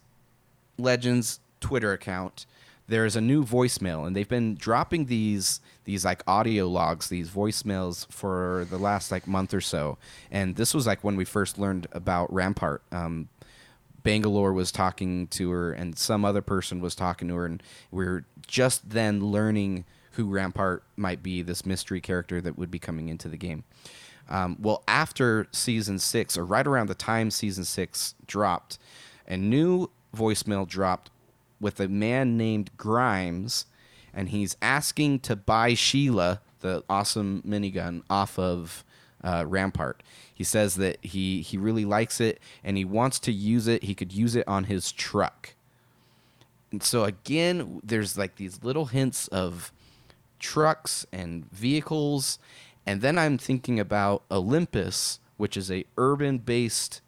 Legends 0.78 1.38
Twitter 1.60 1.92
account, 1.92 2.46
there 2.88 3.04
is 3.04 3.16
a 3.16 3.20
new 3.20 3.44
voicemail, 3.44 4.06
and 4.06 4.16
they've 4.16 4.28
been 4.28 4.54
dropping 4.54 5.06
these 5.06 5.60
these 5.84 6.04
like 6.04 6.22
audio 6.26 6.66
logs, 6.66 7.08
these 7.08 7.30
voicemails 7.30 8.10
for 8.10 8.66
the 8.70 8.78
last 8.78 9.12
like 9.12 9.26
month 9.26 9.54
or 9.54 9.60
so. 9.60 9.98
And 10.30 10.56
this 10.56 10.74
was 10.74 10.86
like 10.86 11.04
when 11.04 11.16
we 11.16 11.24
first 11.24 11.58
learned 11.58 11.86
about 11.92 12.32
Rampart. 12.32 12.82
Um, 12.90 13.28
Bangalore 14.02 14.52
was 14.52 14.72
talking 14.72 15.26
to 15.28 15.50
her, 15.50 15.72
and 15.72 15.98
some 15.98 16.24
other 16.24 16.40
person 16.40 16.80
was 16.80 16.94
talking 16.94 17.28
to 17.28 17.34
her, 17.34 17.46
and 17.46 17.62
we 17.90 18.06
were 18.06 18.24
just 18.46 18.90
then 18.90 19.20
learning 19.20 19.84
who 20.12 20.26
Rampart 20.26 20.82
might 20.96 21.22
be, 21.22 21.42
this 21.42 21.66
mystery 21.66 22.00
character 22.00 22.40
that 22.40 22.56
would 22.56 22.70
be 22.70 22.78
coming 22.78 23.08
into 23.08 23.28
the 23.28 23.36
game. 23.36 23.64
Um, 24.30 24.56
well, 24.60 24.82
after 24.88 25.46
season 25.52 25.98
six, 25.98 26.38
or 26.38 26.44
right 26.44 26.66
around 26.66 26.88
the 26.88 26.94
time 26.94 27.30
season 27.30 27.64
six 27.64 28.14
dropped, 28.26 28.78
a 29.26 29.36
new 29.36 29.90
voicemail 30.16 30.66
dropped 30.66 31.10
with 31.60 31.80
a 31.80 31.88
man 31.88 32.36
named 32.36 32.70
Grimes, 32.76 33.66
and 34.14 34.28
he's 34.30 34.56
asking 34.62 35.20
to 35.20 35.36
buy 35.36 35.74
Sheila 35.74 36.40
the 36.60 36.82
awesome 36.88 37.42
minigun 37.46 38.02
off 38.10 38.38
of 38.38 38.84
uh, 39.22 39.44
Rampart. 39.46 40.02
He 40.34 40.44
says 40.44 40.76
that 40.76 40.98
he 41.02 41.42
he 41.42 41.56
really 41.56 41.84
likes 41.84 42.20
it 42.20 42.40
and 42.62 42.76
he 42.76 42.84
wants 42.84 43.18
to 43.20 43.32
use 43.32 43.66
it. 43.66 43.82
He 43.82 43.94
could 43.94 44.12
use 44.12 44.36
it 44.36 44.46
on 44.46 44.64
his 44.64 44.92
truck. 44.92 45.54
And 46.70 46.82
so 46.82 47.04
again, 47.04 47.80
there's 47.82 48.18
like 48.18 48.36
these 48.36 48.62
little 48.62 48.86
hints 48.86 49.28
of 49.28 49.72
trucks 50.38 51.06
and 51.12 51.50
vehicles, 51.50 52.38
and 52.86 53.00
then 53.00 53.18
I'm 53.18 53.38
thinking 53.38 53.80
about 53.80 54.22
Olympus, 54.30 55.18
which 55.36 55.56
is 55.56 55.70
a 55.70 55.84
urban 55.96 56.38
based 56.38 57.00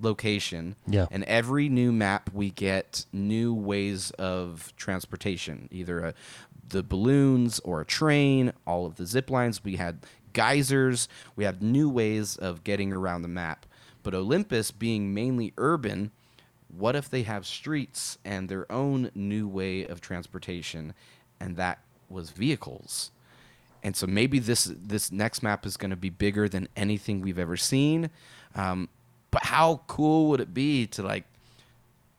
location. 0.00 0.76
Yeah. 0.86 1.06
And 1.10 1.24
every 1.24 1.68
new 1.68 1.92
map, 1.92 2.30
we 2.32 2.50
get 2.50 3.06
new 3.12 3.54
ways 3.54 4.10
of 4.12 4.72
transportation, 4.76 5.68
either 5.70 6.00
a, 6.00 6.14
the 6.68 6.82
balloons 6.82 7.60
or 7.60 7.80
a 7.80 7.84
train, 7.84 8.52
all 8.66 8.86
of 8.86 8.96
the 8.96 9.06
zip 9.06 9.30
lines. 9.30 9.64
We 9.64 9.76
had 9.76 10.00
geysers. 10.32 11.08
We 11.34 11.44
have 11.44 11.62
new 11.62 11.88
ways 11.88 12.36
of 12.36 12.64
getting 12.64 12.92
around 12.92 13.22
the 13.22 13.28
map. 13.28 13.66
But 14.02 14.14
Olympus, 14.14 14.70
being 14.70 15.14
mainly 15.14 15.52
urban, 15.56 16.12
what 16.68 16.94
if 16.94 17.08
they 17.08 17.22
have 17.22 17.46
streets 17.46 18.18
and 18.24 18.48
their 18.48 18.70
own 18.70 19.10
new 19.14 19.48
way 19.48 19.84
of 19.84 20.00
transportation? 20.00 20.94
And 21.40 21.56
that 21.56 21.80
was 22.08 22.30
vehicles. 22.30 23.10
And 23.82 23.96
so 23.96 24.06
maybe 24.06 24.38
this 24.38 24.64
this 24.64 25.12
next 25.12 25.42
map 25.42 25.64
is 25.64 25.76
going 25.76 25.90
to 25.90 25.96
be 25.96 26.10
bigger 26.10 26.48
than 26.48 26.68
anything 26.76 27.20
we've 27.20 27.38
ever 27.38 27.56
seen. 27.56 28.10
Um, 28.54 28.88
but 29.36 29.44
how 29.44 29.82
cool 29.86 30.30
would 30.30 30.40
it 30.40 30.54
be 30.54 30.86
to 30.86 31.02
like 31.02 31.24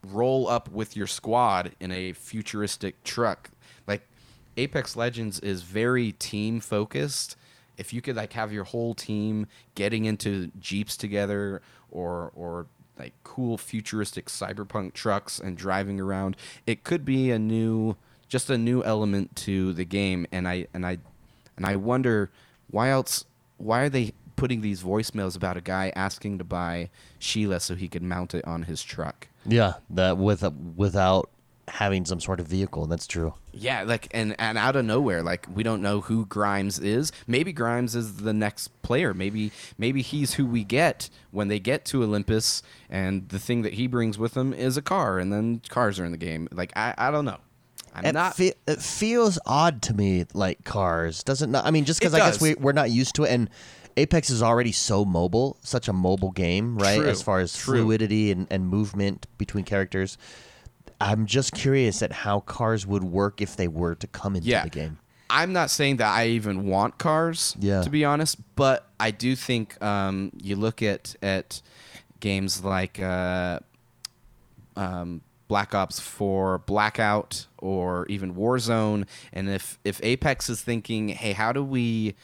roll 0.05 0.47
up 0.47 0.69
with 0.69 0.95
your 0.95 1.07
squad 1.07 1.71
in 1.79 1.91
a 1.91 2.13
futuristic 2.13 3.03
truck? 3.03 3.49
Like 3.87 4.03
Apex 4.55 4.95
Legends 4.95 5.39
is 5.39 5.63
very 5.63 6.11
team 6.11 6.59
focused. 6.59 7.35
If 7.75 7.91
you 7.91 8.03
could 8.03 8.15
like 8.15 8.33
have 8.33 8.53
your 8.53 8.65
whole 8.65 8.93
team 8.93 9.47
getting 9.73 10.05
into 10.05 10.51
jeeps 10.59 10.95
together 10.95 11.63
or 11.89 12.31
or 12.35 12.67
like 12.99 13.13
cool 13.23 13.57
futuristic 13.57 14.27
cyberpunk 14.27 14.93
trucks 14.93 15.39
and 15.39 15.57
driving 15.57 15.99
around, 15.99 16.37
it 16.67 16.83
could 16.83 17.03
be 17.03 17.31
a 17.31 17.39
new 17.39 17.95
just 18.27 18.51
a 18.51 18.59
new 18.59 18.83
element 18.83 19.35
to 19.37 19.73
the 19.73 19.85
game 19.85 20.27
and 20.31 20.47
I 20.47 20.67
and 20.71 20.85
I 20.85 20.99
and 21.55 21.65
I 21.65 21.77
wonder 21.77 22.29
why 22.69 22.91
else 22.91 23.25
why 23.57 23.79
are 23.79 23.89
they 23.89 24.13
putting 24.37 24.61
these 24.61 24.81
voicemails 24.81 25.35
about 25.35 25.57
a 25.57 25.61
guy 25.61 25.91
asking 25.97 26.37
to 26.37 26.45
buy 26.45 26.89
Sheila 27.19 27.59
so 27.59 27.75
he 27.75 27.89
could 27.89 28.03
mount 28.03 28.33
it 28.33 28.45
on 28.45 28.63
his 28.63 28.81
truck. 28.81 29.27
Yeah, 29.45 29.73
that 29.89 30.17
with 30.17 30.43
uh, 30.43 30.51
without 30.77 31.29
having 31.67 32.05
some 32.05 32.21
sort 32.21 32.39
of 32.39 32.47
vehicle. 32.47 32.85
That's 32.85 33.07
true. 33.07 33.33
Yeah, 33.51 33.83
like 33.83 34.07
and 34.11 34.35
and 34.39 34.57
out 34.57 34.75
of 34.75 34.85
nowhere, 34.85 35.21
like 35.21 35.47
we 35.53 35.63
don't 35.63 35.81
know 35.81 36.01
who 36.01 36.25
Grimes 36.25 36.79
is. 36.79 37.11
Maybe 37.25 37.51
Grimes 37.51 37.95
is 37.95 38.17
the 38.17 38.33
next 38.33 38.69
player. 38.83 39.13
Maybe 39.13 39.51
maybe 39.77 40.01
he's 40.01 40.35
who 40.35 40.45
we 40.45 40.63
get 40.63 41.09
when 41.31 41.47
they 41.49 41.59
get 41.59 41.83
to 41.85 42.03
Olympus, 42.03 42.63
and 42.89 43.27
the 43.29 43.39
thing 43.39 43.63
that 43.63 43.73
he 43.73 43.87
brings 43.87 44.17
with 44.17 44.37
him 44.37 44.53
is 44.53 44.77
a 44.77 44.81
car, 44.81 45.19
and 45.19 45.33
then 45.33 45.61
cars 45.69 45.99
are 45.99 46.05
in 46.05 46.11
the 46.11 46.17
game. 46.17 46.47
Like 46.51 46.71
I 46.75 46.93
I 46.97 47.11
don't 47.11 47.25
know. 47.25 47.37
I'm 47.93 48.05
it, 48.05 48.13
not. 48.13 48.35
fe- 48.35 48.53
it 48.67 48.79
feels 48.79 49.39
odd 49.45 49.81
to 49.83 49.93
me, 49.93 50.25
like 50.33 50.63
cars. 50.63 51.23
Doesn't 51.23 51.51
not? 51.51 51.65
I 51.65 51.71
mean, 51.71 51.85
just 51.85 51.99
because 51.99 52.13
I 52.13 52.19
guess 52.19 52.39
we 52.39 52.53
we're 52.55 52.73
not 52.73 52.91
used 52.91 53.15
to 53.15 53.23
it, 53.23 53.31
and 53.31 53.49
Apex 53.97 54.29
is 54.29 54.41
already 54.43 54.71
so 54.71 55.03
mobile, 55.03 55.57
such 55.61 55.87
a 55.87 55.93
mobile 55.93 56.31
game, 56.31 56.77
right? 56.77 56.99
True. 56.99 57.07
As 57.09 57.21
far 57.21 57.39
as 57.39 57.55
True. 57.57 57.81
fluidity 57.81 58.31
and, 58.31 58.47
and 58.51 58.67
movement 58.67 59.25
between 59.37 59.65
characters. 59.65 60.17
I'm 61.01 61.25
just 61.25 61.53
curious 61.53 62.01
at 62.01 62.11
how 62.11 62.39
cars 62.41 62.87
would 62.87 63.03
work 63.03 63.41
if 63.41 63.55
they 63.55 63.67
were 63.67 63.95
to 63.95 64.07
come 64.07 64.35
into 64.35 64.47
Yeah. 64.47 64.63
the 64.63 64.69
game. 64.69 64.99
I'm 65.29 65.51
not 65.51 65.69
saying 65.69 65.97
that 65.97 66.07
I 66.09 66.27
even 66.29 66.65
want 66.65 66.97
cars, 66.99 67.55
Yeah. 67.59 67.81
to 67.81 67.89
be 67.89 68.05
honest, 68.05 68.37
but 68.55 68.87
I 68.99 69.11
do 69.11 69.35
think 69.35 69.81
um, 69.83 70.31
you 70.41 70.55
look 70.55 70.81
at 70.81 71.15
at 71.21 71.61
games 72.19 72.63
like 72.63 72.99
uh, 72.99 73.59
um, 74.75 75.21
Black 75.47 75.73
Ops 75.75 75.99
4, 75.99 76.59
Blackout, 76.59 77.47
or 77.57 78.05
even 78.07 78.35
Warzone, 78.35 79.05
and 79.33 79.49
if 79.49 79.79
if 79.83 79.99
Apex 80.03 80.49
is 80.49 80.61
thinking, 80.61 81.09
hey, 81.09 81.33
how 81.33 81.51
do 81.51 81.63
we 81.63 82.15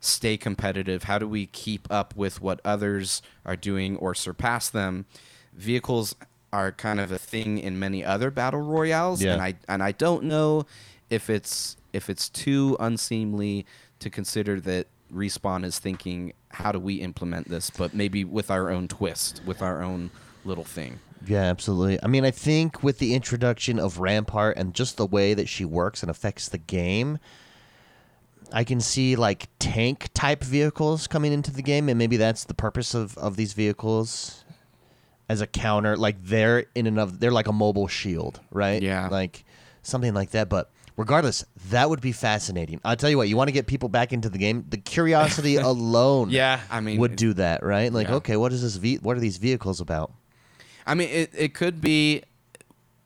stay 0.00 0.36
competitive? 0.36 1.04
How 1.04 1.18
do 1.18 1.28
we 1.28 1.46
keep 1.46 1.86
up 1.90 2.16
with 2.16 2.40
what 2.40 2.60
others 2.64 3.22
are 3.44 3.56
doing 3.56 3.96
or 3.96 4.14
surpass 4.14 4.68
them? 4.68 5.06
Vehicles 5.54 6.14
are 6.52 6.72
kind 6.72 6.98
of 7.00 7.12
a 7.12 7.18
thing 7.18 7.58
in 7.58 7.78
many 7.78 8.04
other 8.04 8.30
battle 8.30 8.60
royales, 8.60 9.22
Yeah. 9.22 9.34
and 9.34 9.42
I 9.42 9.54
and 9.68 9.82
I 9.82 9.92
don't 9.92 10.24
know 10.24 10.66
if 11.10 11.30
it's 11.30 11.76
if 11.92 12.08
it's 12.10 12.28
too 12.28 12.76
unseemly 12.80 13.66
to 14.00 14.10
consider 14.10 14.60
that 14.60 14.86
respawn 15.12 15.64
is 15.64 15.78
thinking 15.78 16.32
how 16.50 16.70
do 16.72 16.78
we 16.78 16.94
implement 16.96 17.48
this 17.48 17.68
but 17.68 17.92
maybe 17.92 18.22
with 18.24 18.48
our 18.48 18.70
own 18.70 18.86
twist 18.86 19.40
with 19.44 19.60
our 19.60 19.82
own 19.82 20.08
little 20.44 20.62
thing 20.64 21.00
Yeah, 21.26 21.42
absolutely. 21.42 21.98
I 22.02 22.06
mean, 22.06 22.24
I 22.24 22.30
think 22.30 22.82
with 22.84 22.98
the 22.98 23.12
introduction 23.14 23.78
of 23.80 23.98
Rampart 23.98 24.56
and 24.56 24.72
just 24.72 24.96
the 24.96 25.04
way 25.06 25.34
that 25.34 25.48
she 25.48 25.64
works 25.64 26.02
and 26.02 26.08
affects 26.10 26.48
the 26.48 26.58
game, 26.58 27.18
I 28.52 28.64
can 28.64 28.80
see 28.80 29.16
like 29.16 29.48
tank 29.58 30.08
type 30.14 30.42
vehicles 30.42 31.06
coming 31.06 31.32
into 31.32 31.52
the 31.52 31.62
game, 31.62 31.88
and 31.88 31.98
maybe 31.98 32.16
that's 32.16 32.44
the 32.44 32.54
purpose 32.54 32.94
of, 32.94 33.16
of 33.18 33.36
these 33.36 33.52
vehicles 33.52 34.44
as 35.28 35.40
a 35.40 35.46
counter. 35.46 35.96
Like 35.96 36.16
they're 36.24 36.66
in 36.74 36.86
and 36.86 36.98
of 36.98 37.20
they're 37.20 37.30
like 37.32 37.48
a 37.48 37.52
mobile 37.52 37.88
shield, 37.88 38.40
right? 38.50 38.82
Yeah. 38.82 39.08
like 39.08 39.44
something 39.82 40.12
like 40.14 40.30
that. 40.30 40.48
But 40.48 40.70
regardless, 40.96 41.44
that 41.70 41.88
would 41.88 42.00
be 42.00 42.12
fascinating. 42.12 42.80
I'll 42.84 42.96
tell 42.96 43.08
you 43.10 43.16
what, 43.16 43.28
you 43.28 43.36
want 43.36 43.48
to 43.48 43.52
get 43.52 43.66
people 43.66 43.88
back 43.88 44.12
into 44.12 44.28
the 44.28 44.38
game. 44.38 44.64
The 44.68 44.76
curiosity 44.78 45.56
alone, 45.56 46.30
Yeah, 46.30 46.60
I 46.70 46.80
mean, 46.80 46.98
would 46.98 47.16
do 47.16 47.32
that, 47.34 47.62
right? 47.62 47.92
Like, 47.92 48.08
Yeah. 48.08 48.16
okay, 48.16 48.36
what 48.36 48.52
is 48.52 48.62
this? 48.62 48.76
Ve- 48.76 48.98
what 48.98 49.16
are 49.16 49.20
these 49.20 49.36
vehicles 49.38 49.80
about? 49.80 50.12
I 50.86 50.94
mean, 50.94 51.08
it, 51.10 51.30
it 51.36 51.54
could 51.54 51.80
be 51.80 52.22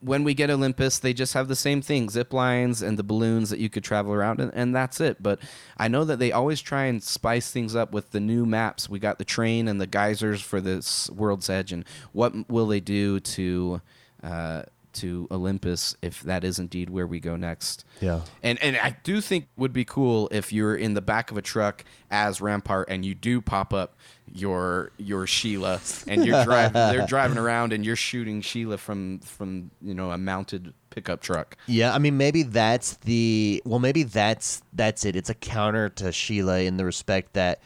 when 0.04 0.22
we 0.22 0.34
get 0.34 0.50
Olympus, 0.50 0.98
they 0.98 1.14
just 1.14 1.32
have 1.32 1.48
the 1.48 1.56
same 1.56 1.80
thing 1.80 2.10
zip 2.10 2.32
lines 2.32 2.82
and 2.82 2.98
the 2.98 3.02
balloons 3.02 3.48
that 3.50 3.58
you 3.58 3.70
could 3.70 3.82
travel 3.82 4.12
around, 4.12 4.38
and, 4.38 4.52
and 4.54 4.74
that's 4.74 5.00
it. 5.00 5.22
But 5.22 5.40
I 5.78 5.88
know 5.88 6.04
that 6.04 6.18
they 6.18 6.30
always 6.30 6.60
try 6.60 6.84
and 6.84 7.02
spice 7.02 7.50
things 7.50 7.74
up 7.74 7.92
with 7.92 8.10
the 8.10 8.20
new 8.20 8.44
maps. 8.44 8.88
We 8.88 8.98
got 8.98 9.18
the 9.18 9.24
train 9.24 9.66
and 9.66 9.80
the 9.80 9.86
geysers 9.86 10.42
for 10.42 10.60
this 10.60 11.08
World's 11.10 11.48
Edge, 11.48 11.72
and 11.72 11.84
what 12.12 12.50
will 12.50 12.66
they 12.66 12.80
do 12.80 13.20
to. 13.20 13.80
Uh, 14.22 14.62
to 14.94 15.28
Olympus, 15.30 15.96
if 16.02 16.20
that 16.22 16.44
is 16.44 16.58
indeed 16.58 16.90
where 16.90 17.06
we 17.06 17.20
go 17.20 17.36
next. 17.36 17.84
Yeah. 18.00 18.20
And 18.42 18.60
and 18.62 18.76
I 18.76 18.96
do 19.02 19.20
think 19.20 19.48
would 19.56 19.72
be 19.72 19.84
cool 19.84 20.28
if 20.30 20.52
you're 20.52 20.76
in 20.76 20.94
the 20.94 21.02
back 21.02 21.30
of 21.30 21.36
a 21.36 21.42
truck 21.42 21.84
as 22.10 22.40
Rampart 22.40 22.88
and 22.88 23.04
you 23.04 23.14
do 23.14 23.40
pop 23.40 23.72
up 23.72 23.96
your 24.32 24.90
your 24.96 25.26
Sheila 25.26 25.80
and 26.06 26.24
you're 26.24 26.44
driving 26.46 26.72
they're 26.72 27.06
driving 27.06 27.38
around 27.38 27.72
and 27.72 27.84
you're 27.84 27.96
shooting 27.96 28.40
Sheila 28.40 28.78
from 28.78 29.20
from 29.20 29.70
you 29.82 29.94
know 29.94 30.10
a 30.10 30.18
mounted 30.18 30.74
pickup 30.90 31.20
truck. 31.20 31.56
Yeah, 31.66 31.94
I 31.94 31.98
mean 31.98 32.16
maybe 32.16 32.42
that's 32.42 32.96
the 32.98 33.62
well 33.64 33.80
maybe 33.80 34.02
that's 34.02 34.62
that's 34.72 35.04
it. 35.04 35.16
It's 35.16 35.30
a 35.30 35.34
counter 35.34 35.88
to 35.90 36.12
Sheila 36.12 36.60
in 36.60 36.76
the 36.76 36.84
respect 36.84 37.34
that 37.34 37.60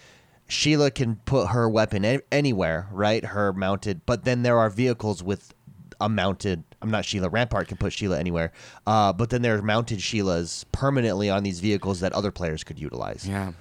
Sheila 0.48 0.90
can 0.90 1.16
put 1.16 1.48
her 1.48 1.68
weapon 1.68 2.20
anywhere, 2.32 2.88
right? 2.90 3.24
Her 3.24 3.52
mounted, 3.52 4.06
but 4.06 4.24
then 4.24 4.42
there 4.42 4.58
are 4.58 4.70
vehicles 4.70 5.22
with 5.22 5.54
a 6.00 6.08
mounted. 6.08 6.64
I'm 6.80 6.90
not 6.90 7.04
Sheila. 7.04 7.28
Rampart 7.28 7.68
can 7.68 7.76
put 7.76 7.92
Sheila 7.92 8.18
anywhere, 8.18 8.52
uh, 8.86 9.12
but 9.12 9.30
then 9.30 9.42
there 9.42 9.56
are 9.56 9.62
mounted 9.62 9.98
Sheilas 9.98 10.64
permanently 10.72 11.28
on 11.30 11.42
these 11.42 11.60
vehicles 11.60 12.00
that 12.00 12.12
other 12.12 12.30
players 12.30 12.64
could 12.64 12.78
utilize. 12.78 13.26
Yeah. 13.28 13.52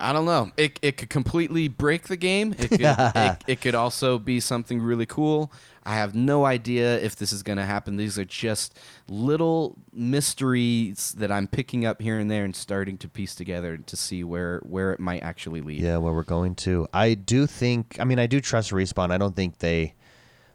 I 0.00 0.12
don't 0.12 0.26
know. 0.26 0.52
It, 0.56 0.78
it 0.80 0.96
could 0.96 1.10
completely 1.10 1.68
break 1.68 2.04
the 2.04 2.16
game. 2.16 2.54
It 2.56 2.68
could, 2.68 2.80
it, 2.82 3.44
it 3.46 3.60
could 3.60 3.74
also 3.74 4.18
be 4.18 4.40
something 4.40 4.80
really 4.80 5.06
cool. 5.06 5.52
I 5.84 5.94
have 5.94 6.14
no 6.14 6.44
idea 6.44 7.00
if 7.00 7.16
this 7.16 7.32
is 7.32 7.42
going 7.42 7.56
to 7.56 7.64
happen. 7.64 7.96
These 7.96 8.18
are 8.18 8.24
just 8.24 8.78
little 9.08 9.76
mysteries 9.92 11.14
that 11.18 11.32
I'm 11.32 11.48
picking 11.48 11.84
up 11.84 12.00
here 12.00 12.18
and 12.18 12.30
there 12.30 12.44
and 12.44 12.54
starting 12.54 12.98
to 12.98 13.08
piece 13.08 13.34
together 13.34 13.76
to 13.78 13.96
see 13.96 14.22
where, 14.22 14.60
where 14.64 14.92
it 14.92 15.00
might 15.00 15.22
actually 15.22 15.62
lead. 15.62 15.80
Yeah, 15.80 15.96
where 15.96 16.12
we're 16.12 16.22
going 16.24 16.54
to. 16.56 16.86
I 16.92 17.14
do 17.14 17.46
think. 17.46 17.96
I 17.98 18.04
mean, 18.04 18.18
I 18.18 18.26
do 18.26 18.40
trust 18.40 18.70
respawn. 18.70 19.10
I 19.10 19.18
don't 19.18 19.34
think 19.34 19.58
they 19.58 19.94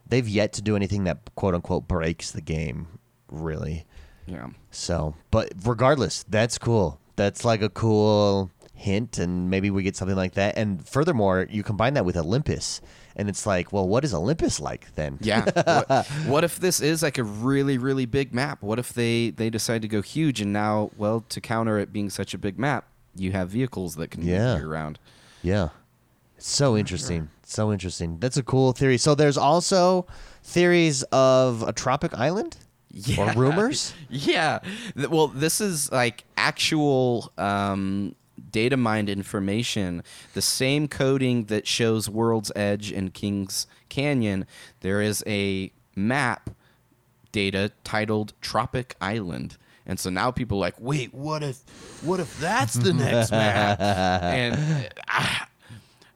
they've 0.08 0.28
yet 0.28 0.54
to 0.54 0.62
do 0.62 0.76
anything 0.76 1.04
that 1.06 1.20
quote 1.36 1.56
unquote 1.56 1.88
breaks 1.88 2.32
the 2.32 2.42
game. 2.42 2.88
Really. 3.30 3.86
Yeah. 4.26 4.48
So, 4.72 5.16
but 5.32 5.52
regardless, 5.66 6.24
that's 6.30 6.58
cool. 6.58 7.00
That's 7.16 7.44
like 7.46 7.62
a 7.62 7.70
cool 7.70 8.50
hint, 8.74 9.18
and 9.18 9.50
maybe 9.50 9.70
we 9.70 9.84
get 9.84 9.96
something 9.96 10.18
like 10.18 10.34
that. 10.34 10.58
And 10.58 10.88
furthermore, 10.88 11.48
you 11.50 11.62
combine 11.63 11.94
that 11.96 12.06
with 12.06 12.18
Olympus, 12.18 12.82
and 13.16 13.30
it's 13.30 13.46
like, 13.46 13.72
well, 13.72 13.88
what 13.88 14.04
is 14.04 14.13
Olympus 14.13 14.60
like 14.60 14.94
then? 14.96 15.18
Yeah. 15.22 15.46
what, 15.88 16.08
what 16.26 16.44
if 16.44 16.58
this 16.60 16.80
is 16.80 17.04
like 17.04 17.18
a 17.18 17.24
really, 17.24 17.78
really 17.78 18.06
big 18.06 18.34
map? 18.34 18.62
What 18.63 18.80
if 18.80 18.94
they 18.94 19.30
they 19.30 19.50
decide 19.50 19.82
to 19.84 19.88
go 19.88 20.02
huge 20.02 20.42
and 20.42 20.54
now, 20.54 20.92
well, 20.98 21.24
to 21.30 21.42
counter 21.42 21.78
it 21.78 21.92
being 21.94 22.10
such 22.10 22.34
a 22.34 22.38
big 22.38 22.58
map, 22.58 22.88
you 23.16 23.32
have 23.34 23.50
vehicles 23.50 23.96
that 23.96 24.10
can 24.10 24.24
Yeah. 24.24 24.54
move 24.54 24.62
you 24.63 24.70
around. 24.70 25.00
Yeah. 25.42 25.70
It's 26.38 26.50
so 26.50 26.76
interesting. 26.78 27.30
So 27.54 27.72
interesting. 27.72 28.18
That's 28.20 28.38
a 28.38 28.44
cool 28.44 28.74
theory. 28.74 28.98
So 28.98 29.13
there's 29.13 29.38
also 29.38 30.08
theories 30.44 31.04
of 31.12 31.62
a 31.62 31.72
tropic 31.72 32.13
island 32.18 32.58
or 33.18 33.32
rumors. 33.34 33.94
Yeah. 34.10 34.60
Well, 34.96 35.28
this 35.28 35.62
is 35.62 35.92
like 35.92 36.24
actual 36.36 37.32
um, 37.38 38.16
data 38.52 38.76
mined 38.78 39.10
information. 39.10 40.04
The 40.34 40.42
same 40.42 40.88
coding 40.88 41.46
that 41.46 41.68
shows 41.68 42.10
World's 42.10 42.52
Edge 42.56 42.92
and 42.92 43.13
Kings 43.13 43.68
Canyon, 43.89 44.46
there 44.82 45.02
is 45.02 45.24
a 45.28 45.72
map 45.96 46.50
data 47.32 47.72
titled 47.84 48.34
Tropic 48.42 48.96
Island. 49.00 49.58
And 49.86 50.00
so 50.00 50.10
now 50.10 50.32
people 50.32 50.58
are 50.58 50.62
like, 50.62 50.80
wait, 50.80 51.13
what 51.13 51.44
if, 51.44 51.58
what 52.04 52.20
if 52.20 52.39
that's 52.39 52.74
the 52.74 52.94
next 52.94 53.32
map? 53.32 53.80
And 54.24 54.89
I, 55.08 55.43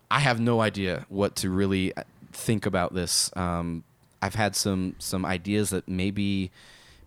I 0.09 0.19
have 0.19 0.39
no 0.39 0.61
idea 0.61 1.05
what 1.09 1.35
to 1.37 1.49
really 1.49 1.93
think 2.31 2.65
about 2.65 2.93
this. 2.93 3.31
Um, 3.35 3.83
I've 4.21 4.35
had 4.35 4.55
some 4.55 4.95
some 4.99 5.25
ideas 5.25 5.69
that 5.71 5.87
maybe 5.87 6.51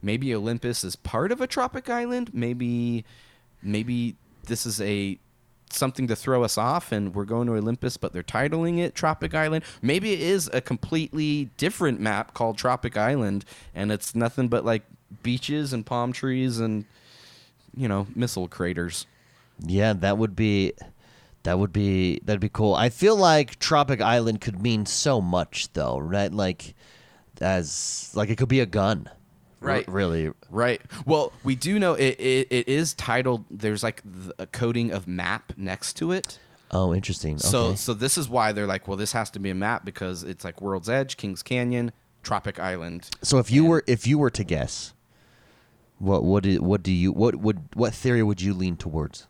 maybe 0.02 0.34
Olympus 0.34 0.84
is 0.84 0.96
part 0.96 1.32
of 1.32 1.40
a 1.40 1.46
tropic 1.46 1.88
island. 1.88 2.30
Maybe 2.32 3.04
maybe 3.62 4.16
this 4.46 4.66
is 4.66 4.80
a 4.80 5.18
something 5.72 6.08
to 6.08 6.16
throw 6.16 6.42
us 6.42 6.58
off 6.58 6.90
and 6.90 7.14
we're 7.14 7.24
going 7.24 7.46
to 7.46 7.54
Olympus 7.54 7.96
but 7.96 8.12
they're 8.12 8.24
titling 8.24 8.78
it 8.78 8.94
Tropic 8.94 9.34
Island. 9.34 9.64
Maybe 9.80 10.12
it 10.12 10.20
is 10.20 10.50
a 10.52 10.60
completely 10.60 11.50
different 11.56 12.00
map 12.00 12.34
called 12.34 12.58
Tropic 12.58 12.96
Island 12.96 13.44
and 13.72 13.92
it's 13.92 14.14
nothing 14.14 14.48
but 14.48 14.64
like 14.64 14.82
beaches 15.22 15.72
and 15.72 15.86
palm 15.86 16.12
trees 16.12 16.58
and 16.58 16.84
you 17.76 17.88
know, 17.88 18.06
missile 18.14 18.48
craters. 18.48 19.06
Yeah, 19.60 19.92
that 19.92 20.18
would 20.18 20.34
be 20.34 20.72
that 21.44 21.58
would 21.58 21.72
be 21.72 22.20
that'd 22.24 22.40
be 22.40 22.48
cool. 22.50 22.74
I 22.74 22.88
feel 22.90 23.16
like 23.16 23.58
Tropic 23.58 24.00
Island 24.00 24.40
could 24.40 24.60
mean 24.62 24.86
so 24.86 25.20
much 25.20 25.72
though, 25.72 25.98
right? 25.98 26.32
Like 26.32 26.74
as 27.40 28.10
like 28.14 28.28
it 28.30 28.36
could 28.36 28.48
be 28.48 28.60
a 28.60 28.66
gun. 28.66 29.08
R- 29.08 29.14
Right. 29.68 29.88
really. 29.88 30.30
Right. 30.48 30.80
Well, 31.04 31.32
we 31.44 31.54
do 31.54 31.78
know 31.78 31.92
it, 31.92 32.18
it, 32.18 32.46
it 32.50 32.66
is 32.68 32.94
titled. 32.94 33.44
There's 33.50 33.82
like 33.82 34.02
a 34.38 34.46
coding 34.46 34.90
of 34.90 35.06
map 35.06 35.52
next 35.56 35.94
to 35.98 36.12
it. 36.12 36.38
Oh, 36.70 36.94
interesting. 36.94 37.36
So 37.38 37.64
okay. 37.64 37.76
so 37.76 37.92
this 37.94 38.16
is 38.16 38.26
why 38.28 38.52
they're 38.52 38.66
like, 38.66 38.88
well, 38.88 38.96
this 38.96 39.12
has 39.12 39.28
to 39.32 39.38
be 39.38 39.50
a 39.50 39.54
map 39.54 39.84
because 39.84 40.22
it's 40.22 40.44
like 40.44 40.62
World's 40.62 40.88
Edge, 40.88 41.16
Kings 41.18 41.42
Canyon, 41.42 41.92
Tropic 42.22 42.58
Island. 42.58 43.10
So 43.22 43.36
if 43.38 43.50
you 43.50 43.62
And- 43.64 43.70
were 43.70 43.84
if 43.86 44.06
you 44.06 44.18
were 44.18 44.30
to 44.30 44.44
guess, 44.44 44.94
what 45.98 46.24
what 46.24 46.42
do, 46.44 46.62
what 46.62 46.82
do 46.82 46.92
you 46.92 47.12
what 47.12 47.36
would 47.36 47.60
what 47.74 47.92
theory 47.92 48.22
would 48.22 48.40
you 48.40 48.54
lean 48.54 48.76
towards? 48.78 49.26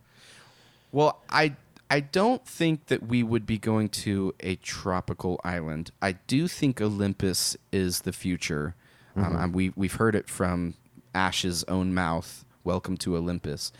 Well, 0.92 1.20
I 1.28 1.56
I 1.90 1.98
don't 1.98 2.46
think 2.46 2.86
that 2.86 3.02
we 3.02 3.24
would 3.24 3.44
be 3.44 3.58
going 3.58 3.88
to 3.88 4.32
a 4.38 4.54
tropical 4.56 5.40
island. 5.42 5.90
I 6.00 6.12
do 6.12 6.46
think 6.46 6.80
Olympus 6.80 7.56
is 7.72 8.02
the 8.02 8.12
future. 8.12 8.76
Um, 9.16 9.36
and 9.36 9.54
we 9.54 9.72
we've 9.74 9.94
heard 9.94 10.14
it 10.14 10.28
from 10.28 10.74
Ash's 11.14 11.64
own 11.64 11.92
mouth. 11.92 12.44
Welcome 12.62 12.96
to 12.98 13.16
Olympus, 13.16 13.72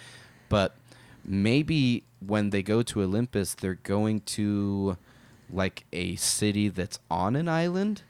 but 0.49 0.75
maybe 1.25 2.03
when 2.19 2.51
they 2.51 2.63
go 2.63 2.83
to 2.83 3.03
Olympus, 3.03 3.55
they're 3.55 3.75
going 3.75 4.23
to 4.23 4.97
like 5.49 5.85
a 5.93 6.17
city 6.17 6.69
that's 6.69 6.99
on 7.11 7.37
an 7.37 7.49
island, 7.49 8.03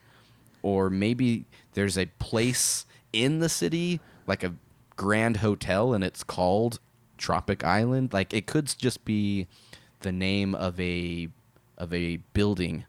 or 0.63 0.89
maybe 0.89 1.45
there's 1.75 1.99
a 1.99 2.07
place 2.19 2.87
in 3.13 3.41
the 3.41 3.49
city, 3.51 4.01
like 4.27 4.43
a 4.43 4.55
grand 4.97 5.39
hotel, 5.39 5.93
and 5.93 6.03
it's 6.03 6.23
called 6.23 6.79
Tropic 7.19 7.63
Island. 7.65 8.15
Like 8.15 8.33
it 8.33 8.47
could 8.47 8.75
just 8.79 9.05
be 9.05 9.47
the 10.01 10.13
name 10.13 10.55
of 10.55 10.79
a 10.81 11.29
of 11.79 11.93
a 11.95 12.17
building 12.35 12.85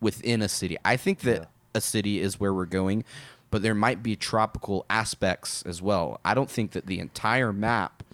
within 0.00 0.40
a 0.42 0.48
city. 0.48 0.76
I 0.84 0.96
think 0.96 1.20
that 1.20 1.40
Yeah. 1.42 1.46
a 1.74 1.80
city 1.80 2.20
is 2.20 2.38
where 2.38 2.54
we're 2.54 2.64
going, 2.66 3.02
but 3.50 3.62
there 3.62 3.74
might 3.74 4.02
be 4.02 4.14
tropical 4.14 4.86
aspects 4.88 5.62
as 5.62 5.82
well. 5.82 6.20
I 6.24 6.34
don't 6.34 6.50
think 6.50 6.72
that 6.72 6.86
the 6.86 7.00
entire 7.00 7.52
map 7.52 8.04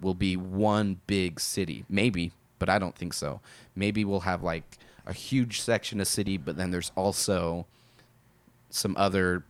will 0.00 0.14
be 0.14 0.36
one 0.36 1.00
big 1.08 1.40
city. 1.40 1.84
Maybe, 1.88 2.32
but 2.60 2.68
I 2.68 2.78
don't 2.78 2.94
think 2.96 3.12
so. 3.12 3.40
Maybe 3.74 4.04
we'll 4.04 4.20
have 4.20 4.42
like 4.42 4.78
a 5.06 5.12
huge 5.12 5.60
section 5.60 6.00
of 6.00 6.06
city, 6.06 6.36
but 6.36 6.56
then 6.56 6.70
there's 6.70 6.92
also 6.94 7.66
some 8.68 8.96
other 8.96 9.42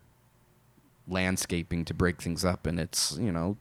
landscaping 1.07 1.85
to 1.85 1.95
break 1.95 2.23
things 2.23 2.45
up 2.45 2.67
and 2.67 2.79
it's, 2.81 3.17
you 3.19 3.33
know, 3.33 3.57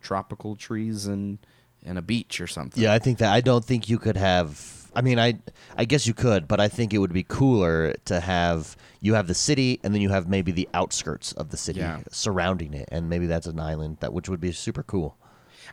tropical 0.00 0.54
trees 0.56 1.06
and 1.06 1.38
and 1.84 1.98
a 1.98 2.02
beach 2.02 2.40
or 2.40 2.46
something. 2.46 2.82
Yeah, 2.82 2.92
I 2.92 2.98
think 2.98 3.18
that 3.18 3.32
I 3.32 3.40
don't 3.40 3.64
think 3.64 3.88
you 3.88 3.98
could 3.98 4.16
have. 4.16 4.72
I 4.96 5.00
mean, 5.02 5.18
I 5.18 5.38
I 5.76 5.84
guess 5.84 6.06
you 6.06 6.14
could, 6.14 6.46
but 6.46 6.60
I 6.60 6.68
think 6.68 6.94
it 6.94 6.98
would 6.98 7.12
be 7.12 7.24
cooler 7.24 7.94
to 8.04 8.20
have 8.20 8.76
you 9.00 9.14
have 9.14 9.26
the 9.26 9.34
city 9.34 9.80
and 9.82 9.92
then 9.92 10.00
you 10.00 10.08
have 10.10 10.28
maybe 10.28 10.52
the 10.52 10.68
outskirts 10.72 11.32
of 11.32 11.50
the 11.50 11.56
city 11.56 11.80
Yeah. 11.80 12.00
surrounding 12.10 12.74
it, 12.74 12.88
and 12.92 13.08
maybe 13.10 13.26
that's 13.26 13.46
an 13.46 13.58
island 13.60 13.98
that 14.00 14.12
which 14.12 14.28
would 14.28 14.40
be 14.40 14.52
super 14.52 14.82
cool. 14.82 15.16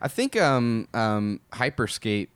I 0.02 0.08
think 0.08 0.36
um, 0.40 0.88
um, 0.94 1.40
Hyperscape, 1.52 2.30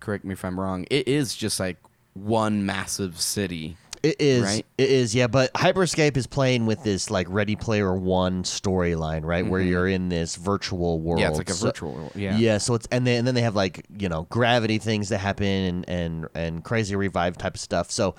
correct 0.00 0.24
me 0.24 0.32
if 0.32 0.44
I'm 0.44 0.58
wrong, 0.58 0.86
it 0.90 1.06
is 1.06 1.34
just 1.36 1.60
like 1.60 1.76
one 2.14 2.64
massive 2.64 3.20
city. 3.20 3.76
It 4.02 4.20
is. 4.20 4.42
Right? 4.42 4.66
It 4.78 4.90
is. 4.90 5.14
Yeah, 5.14 5.28
but 5.28 5.52
Hyperscape 5.54 6.16
is 6.16 6.26
playing 6.26 6.66
with 6.66 6.82
this 6.82 7.10
like 7.10 7.26
Ready 7.30 7.54
Player 7.54 7.94
One 7.94 8.42
storyline, 8.42 9.24
right? 9.24 9.46
Where 9.46 9.60
you're 9.60 9.86
in 9.88 10.08
this 10.08 10.34
virtual 10.36 10.98
world. 11.00 11.20
Mm-hmm. 11.20 11.22
Yeah, 11.22 11.28
it's 11.28 11.38
like 11.38 11.50
a 11.50 11.54
So- 11.54 11.66
virtual 11.66 11.92
world. 11.92 12.12
Yeah. 12.16 12.36
Yeah, 12.36 12.58
so 12.58 12.74
it's 12.74 12.88
and 12.90 13.06
then 13.06 13.18
and 13.18 13.26
then 13.26 13.34
they 13.34 13.42
have 13.42 13.54
like 13.54 13.84
you 13.96 14.08
know 14.08 14.26
gravity 14.30 14.78
things 14.78 15.08
that 15.10 15.18
happen 15.18 15.46
and 15.46 15.88
and 15.88 16.28
and 16.34 16.64
crazy 16.64 16.96
revive 16.96 17.38
type 17.38 17.54
of 17.54 17.60
stuff. 17.60 17.90
So, 17.92 18.16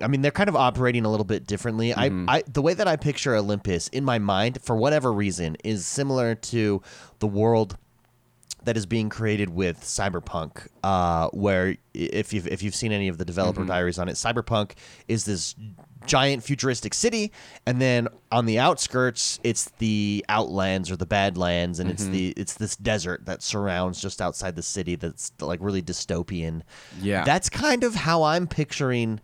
I 0.00 0.08
mean, 0.08 0.22
they're 0.22 0.32
kind 0.32 0.48
of 0.48 0.56
operating 0.56 1.04
a 1.04 1.10
little 1.10 1.24
bit 1.24 1.46
differently. 1.46 1.90
Mm-hmm. 1.92 2.28
I 2.28 2.38
I 2.38 2.42
the 2.52 2.62
way 2.62 2.74
that 2.74 2.88
I 2.88 2.96
picture 2.96 3.36
Olympus 3.36 3.86
in 3.88 4.04
my 4.04 4.18
mind, 4.18 4.58
for 4.62 4.74
whatever 4.74 5.12
reason, 5.12 5.56
is 5.62 5.86
similar 5.86 6.34
to 6.34 6.82
the 7.20 7.28
world 7.28 7.76
that 8.64 8.76
is 8.76 8.86
being 8.86 9.08
created 9.08 9.50
with 9.50 9.80
Cyberpunk, 9.80 10.66
uh, 10.82 11.28
where 11.28 11.76
if 11.92 12.32
you've 12.32 12.46
if 12.48 12.62
you've 12.62 12.74
seen 12.74 12.92
any 12.92 13.08
of 13.08 13.18
the 13.18 13.24
developer 13.24 13.60
Mm-hmm. 13.60 13.68
diaries 13.68 13.98
on 13.98 14.08
it, 14.08 14.12
Cyberpunk 14.14 14.72
is 15.08 15.24
this 15.24 15.54
giant 16.06 16.42
futuristic 16.42 16.92
city, 16.92 17.32
and 17.66 17.80
then 17.80 18.08
on 18.30 18.44
the 18.46 18.58
outskirts, 18.58 19.40
it's 19.42 19.70
the 19.78 20.24
Outlands 20.28 20.90
or 20.90 20.96
the 20.96 21.06
Badlands, 21.06 21.78
and 21.80 21.88
Mm-hmm. 21.88 21.94
it's 21.94 22.06
the 22.06 22.28
it's 22.36 22.54
this 22.54 22.76
desert 22.76 23.26
that 23.26 23.42
surrounds 23.42 24.00
just 24.00 24.20
outside 24.20 24.56
the 24.56 24.62
city 24.62 24.96
that's 24.96 25.32
like 25.40 25.60
really 25.62 25.82
dystopian. 25.82 26.62
Yeah. 27.00 27.24
that's 27.24 27.48
kind 27.48 27.84
of 27.84 27.94
how 27.94 28.22
I'm 28.24 28.46
picturing 28.46 29.20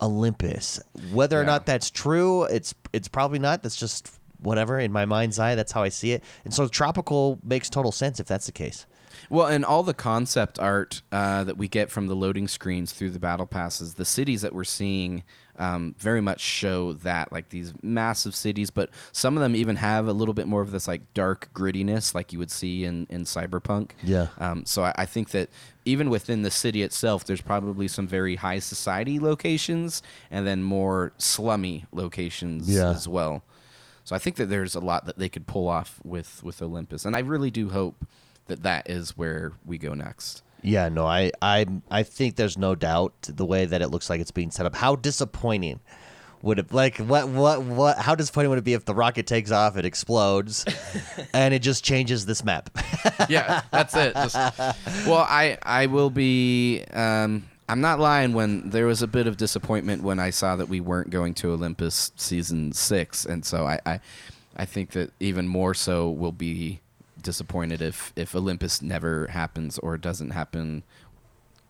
Olympus. 0.00 0.80
Whether 1.12 1.38
or 1.38 1.42
Yeah. 1.42 1.46
not 1.46 1.66
that's 1.66 1.90
true, 1.90 2.44
it's 2.44 2.74
it's 2.92 3.08
probably 3.08 3.38
not. 3.38 3.62
That's 3.62 3.76
just 3.76 4.10
whatever 4.42 4.78
in 4.78 4.92
my 4.92 5.04
mind's 5.04 5.38
eye. 5.38 5.54
That's 5.54 5.72
how 5.72 5.82
I 5.82 5.88
see 5.88 6.12
it. 6.12 6.22
And 6.44 6.52
so 6.52 6.68
tropical 6.68 7.38
makes 7.42 7.68
total 7.70 7.92
sense 7.92 8.20
if 8.20 8.26
that's 8.26 8.46
the 8.46 8.52
case. 8.52 8.86
Well, 9.30 9.46
and 9.46 9.64
all 9.64 9.82
the 9.82 9.94
concept 9.94 10.58
art 10.58 11.02
uh, 11.12 11.44
that 11.44 11.56
we 11.56 11.68
get 11.68 11.90
from 11.90 12.06
the 12.06 12.14
loading 12.16 12.48
screens 12.48 12.92
through 12.92 13.10
the 13.10 13.18
battle 13.20 13.46
passes, 13.46 13.94
the 13.94 14.04
cities 14.04 14.42
that 14.42 14.54
we're 14.54 14.64
seeing 14.64 15.22
um, 15.58 15.94
very 15.98 16.20
much 16.20 16.40
show 16.40 16.94
that, 16.94 17.30
like 17.30 17.50
these 17.50 17.72
massive 17.82 18.34
cities, 18.34 18.70
but 18.70 18.88
some 19.12 19.36
of 19.36 19.42
them 19.42 19.54
even 19.54 19.76
have 19.76 20.08
a 20.08 20.12
little 20.12 20.34
bit 20.34 20.48
more 20.48 20.60
of 20.62 20.70
this 20.70 20.88
like 20.88 21.12
dark 21.14 21.50
grittiness, 21.54 22.14
like 22.14 22.32
you 22.32 22.38
would 22.38 22.50
see 22.50 22.84
in 22.84 23.06
in 23.10 23.24
Cyberpunk. 23.24 23.90
Yeah. 24.02 24.28
Um, 24.38 24.64
so 24.66 24.82
I, 24.84 24.92
I 24.96 25.06
think 25.06 25.30
that 25.30 25.50
even 25.84 26.08
within 26.10 26.42
the 26.42 26.50
city 26.50 26.82
itself, 26.82 27.24
there's 27.24 27.42
probably 27.42 27.86
some 27.88 28.08
very 28.08 28.36
high 28.36 28.58
society 28.60 29.20
locations, 29.20 30.02
and 30.30 30.46
then 30.46 30.62
more 30.62 31.12
slummy 31.18 31.84
locations 31.92 32.68
Yeah. 32.68 32.90
as 32.90 33.06
well. 33.06 33.42
So 34.04 34.16
I 34.16 34.18
think 34.18 34.36
that 34.36 34.46
there's 34.46 34.74
a 34.74 34.80
lot 34.80 35.06
that 35.06 35.18
they 35.18 35.28
could 35.28 35.46
pull 35.46 35.68
off 35.68 36.00
with 36.04 36.42
with 36.42 36.60
Olympus, 36.60 37.04
and 37.04 37.14
I 37.14 37.20
really 37.20 37.50
do 37.50 37.70
hope 37.70 38.06
that 38.46 38.62
that 38.62 38.90
is 38.90 39.16
where 39.16 39.52
we 39.64 39.78
go 39.78 39.94
next. 39.94 40.42
Yeah, 40.62 40.88
no, 40.88 41.06
I, 41.06 41.32
I, 41.40 41.66
I 41.90 42.04
think 42.04 42.36
there's 42.36 42.56
no 42.56 42.76
doubt 42.76 43.14
the 43.22 43.44
way 43.44 43.64
that 43.64 43.82
it 43.82 43.88
looks 43.88 44.08
like 44.08 44.20
it's 44.20 44.30
being 44.30 44.52
set 44.52 44.64
up. 44.64 44.76
How 44.76 44.94
disappointing 44.94 45.80
would 46.40 46.58
it 46.58 46.72
like 46.72 46.98
what 46.98 47.28
what 47.28 47.62
what? 47.62 47.98
How 47.98 48.14
disappointing 48.14 48.50
would 48.50 48.58
it 48.58 48.64
be 48.64 48.74
if 48.74 48.84
the 48.84 48.94
rocket 48.94 49.26
takes 49.26 49.50
off, 49.50 49.76
it 49.76 49.84
explodes, 49.84 50.64
and 51.32 51.54
it 51.54 51.60
just 51.60 51.84
changes 51.84 52.26
this 52.26 52.44
map? 52.44 52.70
yeah, 53.28 53.62
that's 53.70 53.94
it. 53.96 54.14
Just, 54.14 54.34
well, 55.06 55.26
I 55.28 55.58
I 55.62 55.86
will 55.86 56.10
be. 56.10 56.84
Um, 56.92 57.48
I'm 57.72 57.80
not 57.80 57.98
lying. 57.98 58.34
When 58.34 58.68
there 58.68 58.84
was 58.84 59.00
a 59.00 59.06
bit 59.06 59.26
of 59.26 59.38
disappointment 59.38 60.02
when 60.02 60.18
I 60.18 60.28
saw 60.28 60.56
that 60.56 60.68
we 60.68 60.78
weren't 60.78 61.08
going 61.08 61.32
to 61.34 61.52
Olympus 61.52 62.12
season 62.16 62.72
six, 62.72 63.24
and 63.24 63.46
so 63.46 63.66
I 63.66 63.80
I, 63.86 64.00
I 64.54 64.66
think 64.66 64.90
that 64.90 65.10
even 65.20 65.48
more 65.48 65.72
so 65.72 66.10
will 66.10 66.32
be 66.32 66.80
disappointed 67.22 67.80
if 67.80 68.12
if 68.14 68.36
Olympus 68.36 68.82
never 68.82 69.28
happens 69.28 69.78
or 69.78 69.96
doesn't 69.96 70.30
happen 70.30 70.82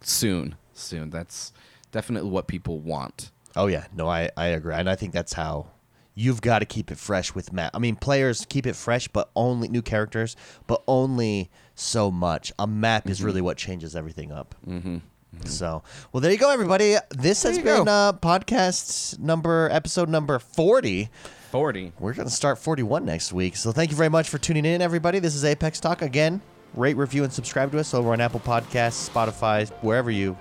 soon. 0.01 0.57
Soon. 0.75 1.11
That's 1.11 1.53
definitely 1.93 2.31
what 2.31 2.49
people 2.49 2.81
want. 2.81 3.31
oh 3.55 3.69
yeah, 3.69 3.87
no, 3.95 4.09
I 4.09 4.29
I 4.37 4.47
agree, 4.47 4.75
and 4.75 4.91
I 4.91 4.97
think 4.97 5.13
that's 5.13 5.35
how. 5.35 5.69
You've 6.15 6.43
got 6.43 6.59
to 6.59 6.67
keep 6.67 6.91
it 6.91 6.99
fresh 6.99 7.35
with 7.35 7.55
map. 7.55 7.71
I 7.73 7.79
mean, 7.79 7.97
players 7.97 8.45
keep 8.47 8.67
it 8.67 8.77
fresh, 8.77 9.09
but 9.09 9.31
only 9.35 9.69
new 9.69 9.81
characters, 9.81 10.37
but 10.67 10.83
only 10.87 11.51
so 11.75 12.11
much. 12.11 12.53
A 12.59 12.67
map 12.67 13.09
is 13.09 13.23
really 13.23 13.41
what 13.41 13.57
changes 13.57 13.97
everything 13.97 14.31
up. 14.31 14.55
Mm-hmm. 14.69 14.99
So, 15.45 15.83
well, 16.13 16.21
there 16.21 16.31
you 16.31 16.39
go, 16.39 16.51
everybody. 16.51 16.97
This 17.11 17.43
has 17.43 17.59
been 17.59 17.89
uh, 17.89 18.13
podcast 18.13 19.19
number, 19.19 19.69
episode 19.73 20.09
number 20.09 20.39
40. 20.39 21.09
Forty. 21.51 21.93
We're 21.99 22.15
going 22.15 22.29
to 22.29 22.35
start 22.35 22.59
41 22.59 23.05
next 23.05 23.33
week. 23.33 23.57
So, 23.57 23.73
thank 23.73 23.91
you 23.91 23.97
very 23.97 24.09
much 24.11 24.29
for 24.29 24.39
tuning 24.39 24.65
in, 24.65 24.81
everybody. 24.83 25.19
This 25.19 25.35
is 25.35 25.45
Apex 25.45 25.81
Talk 25.81 26.03
again. 26.03 26.41
rate, 26.75 26.97
review, 26.97 27.25
and 27.25 27.33
subscribe 27.33 27.73
to 27.73 27.79
us 27.79 27.93
over 27.95 28.13
on 28.13 28.21
Apple 28.21 28.41
Podcasts, 28.41 29.09
Spotify, 29.11 29.69
wherever 29.83 30.11
you 30.11 30.37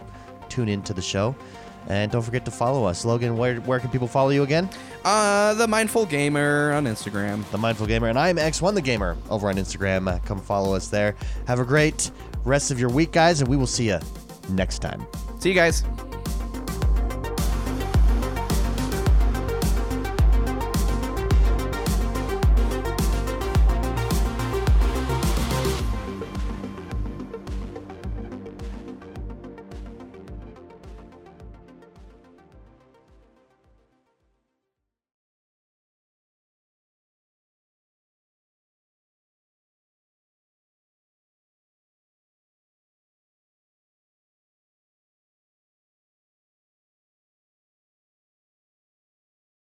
tune 0.49 0.69
into 0.69 0.93
the 0.93 1.01
show. 1.01 1.35
And 1.87 2.11
don't 2.11 2.21
forget 2.21 2.45
to 2.45 2.51
follow 2.51 2.85
us. 2.85 3.03
Logan, 3.05 3.37
where, 3.37 3.55
where 3.61 3.79
can 3.79 3.89
people 3.89 4.07
follow 4.07 4.29
you 4.29 4.43
again? 4.43 4.69
Uh, 5.03 5.53
the 5.55 5.67
Mindful 5.67 6.05
Gamer 6.05 6.73
on 6.73 6.85
Instagram. 6.85 7.49
The 7.51 7.57
Mindful 7.57 7.87
Gamer. 7.87 8.07
And 8.09 8.19
I'm 8.19 8.35
X1 8.37 8.75
the 8.75 8.81
Gamer 8.83 9.17
over 9.29 9.49
on 9.49 9.55
Instagram. 9.55 10.23
Come 10.25 10.39
follow 10.39 10.75
us 10.75 10.89
there. 10.89 11.15
Have 11.47 11.59
a 11.59 11.65
great 11.65 12.11
rest 12.45 12.69
of 12.71 12.79
your 12.79 12.89
week, 12.89 13.11
guys, 13.11 13.41
and 13.41 13.49
we 13.49 13.57
will 13.57 13.65
see 13.67 13.87
you 13.87 13.99
next 14.51 14.79
time. 14.79 15.05
See 15.39 15.49
you 15.49 15.55
guys. 15.55 15.83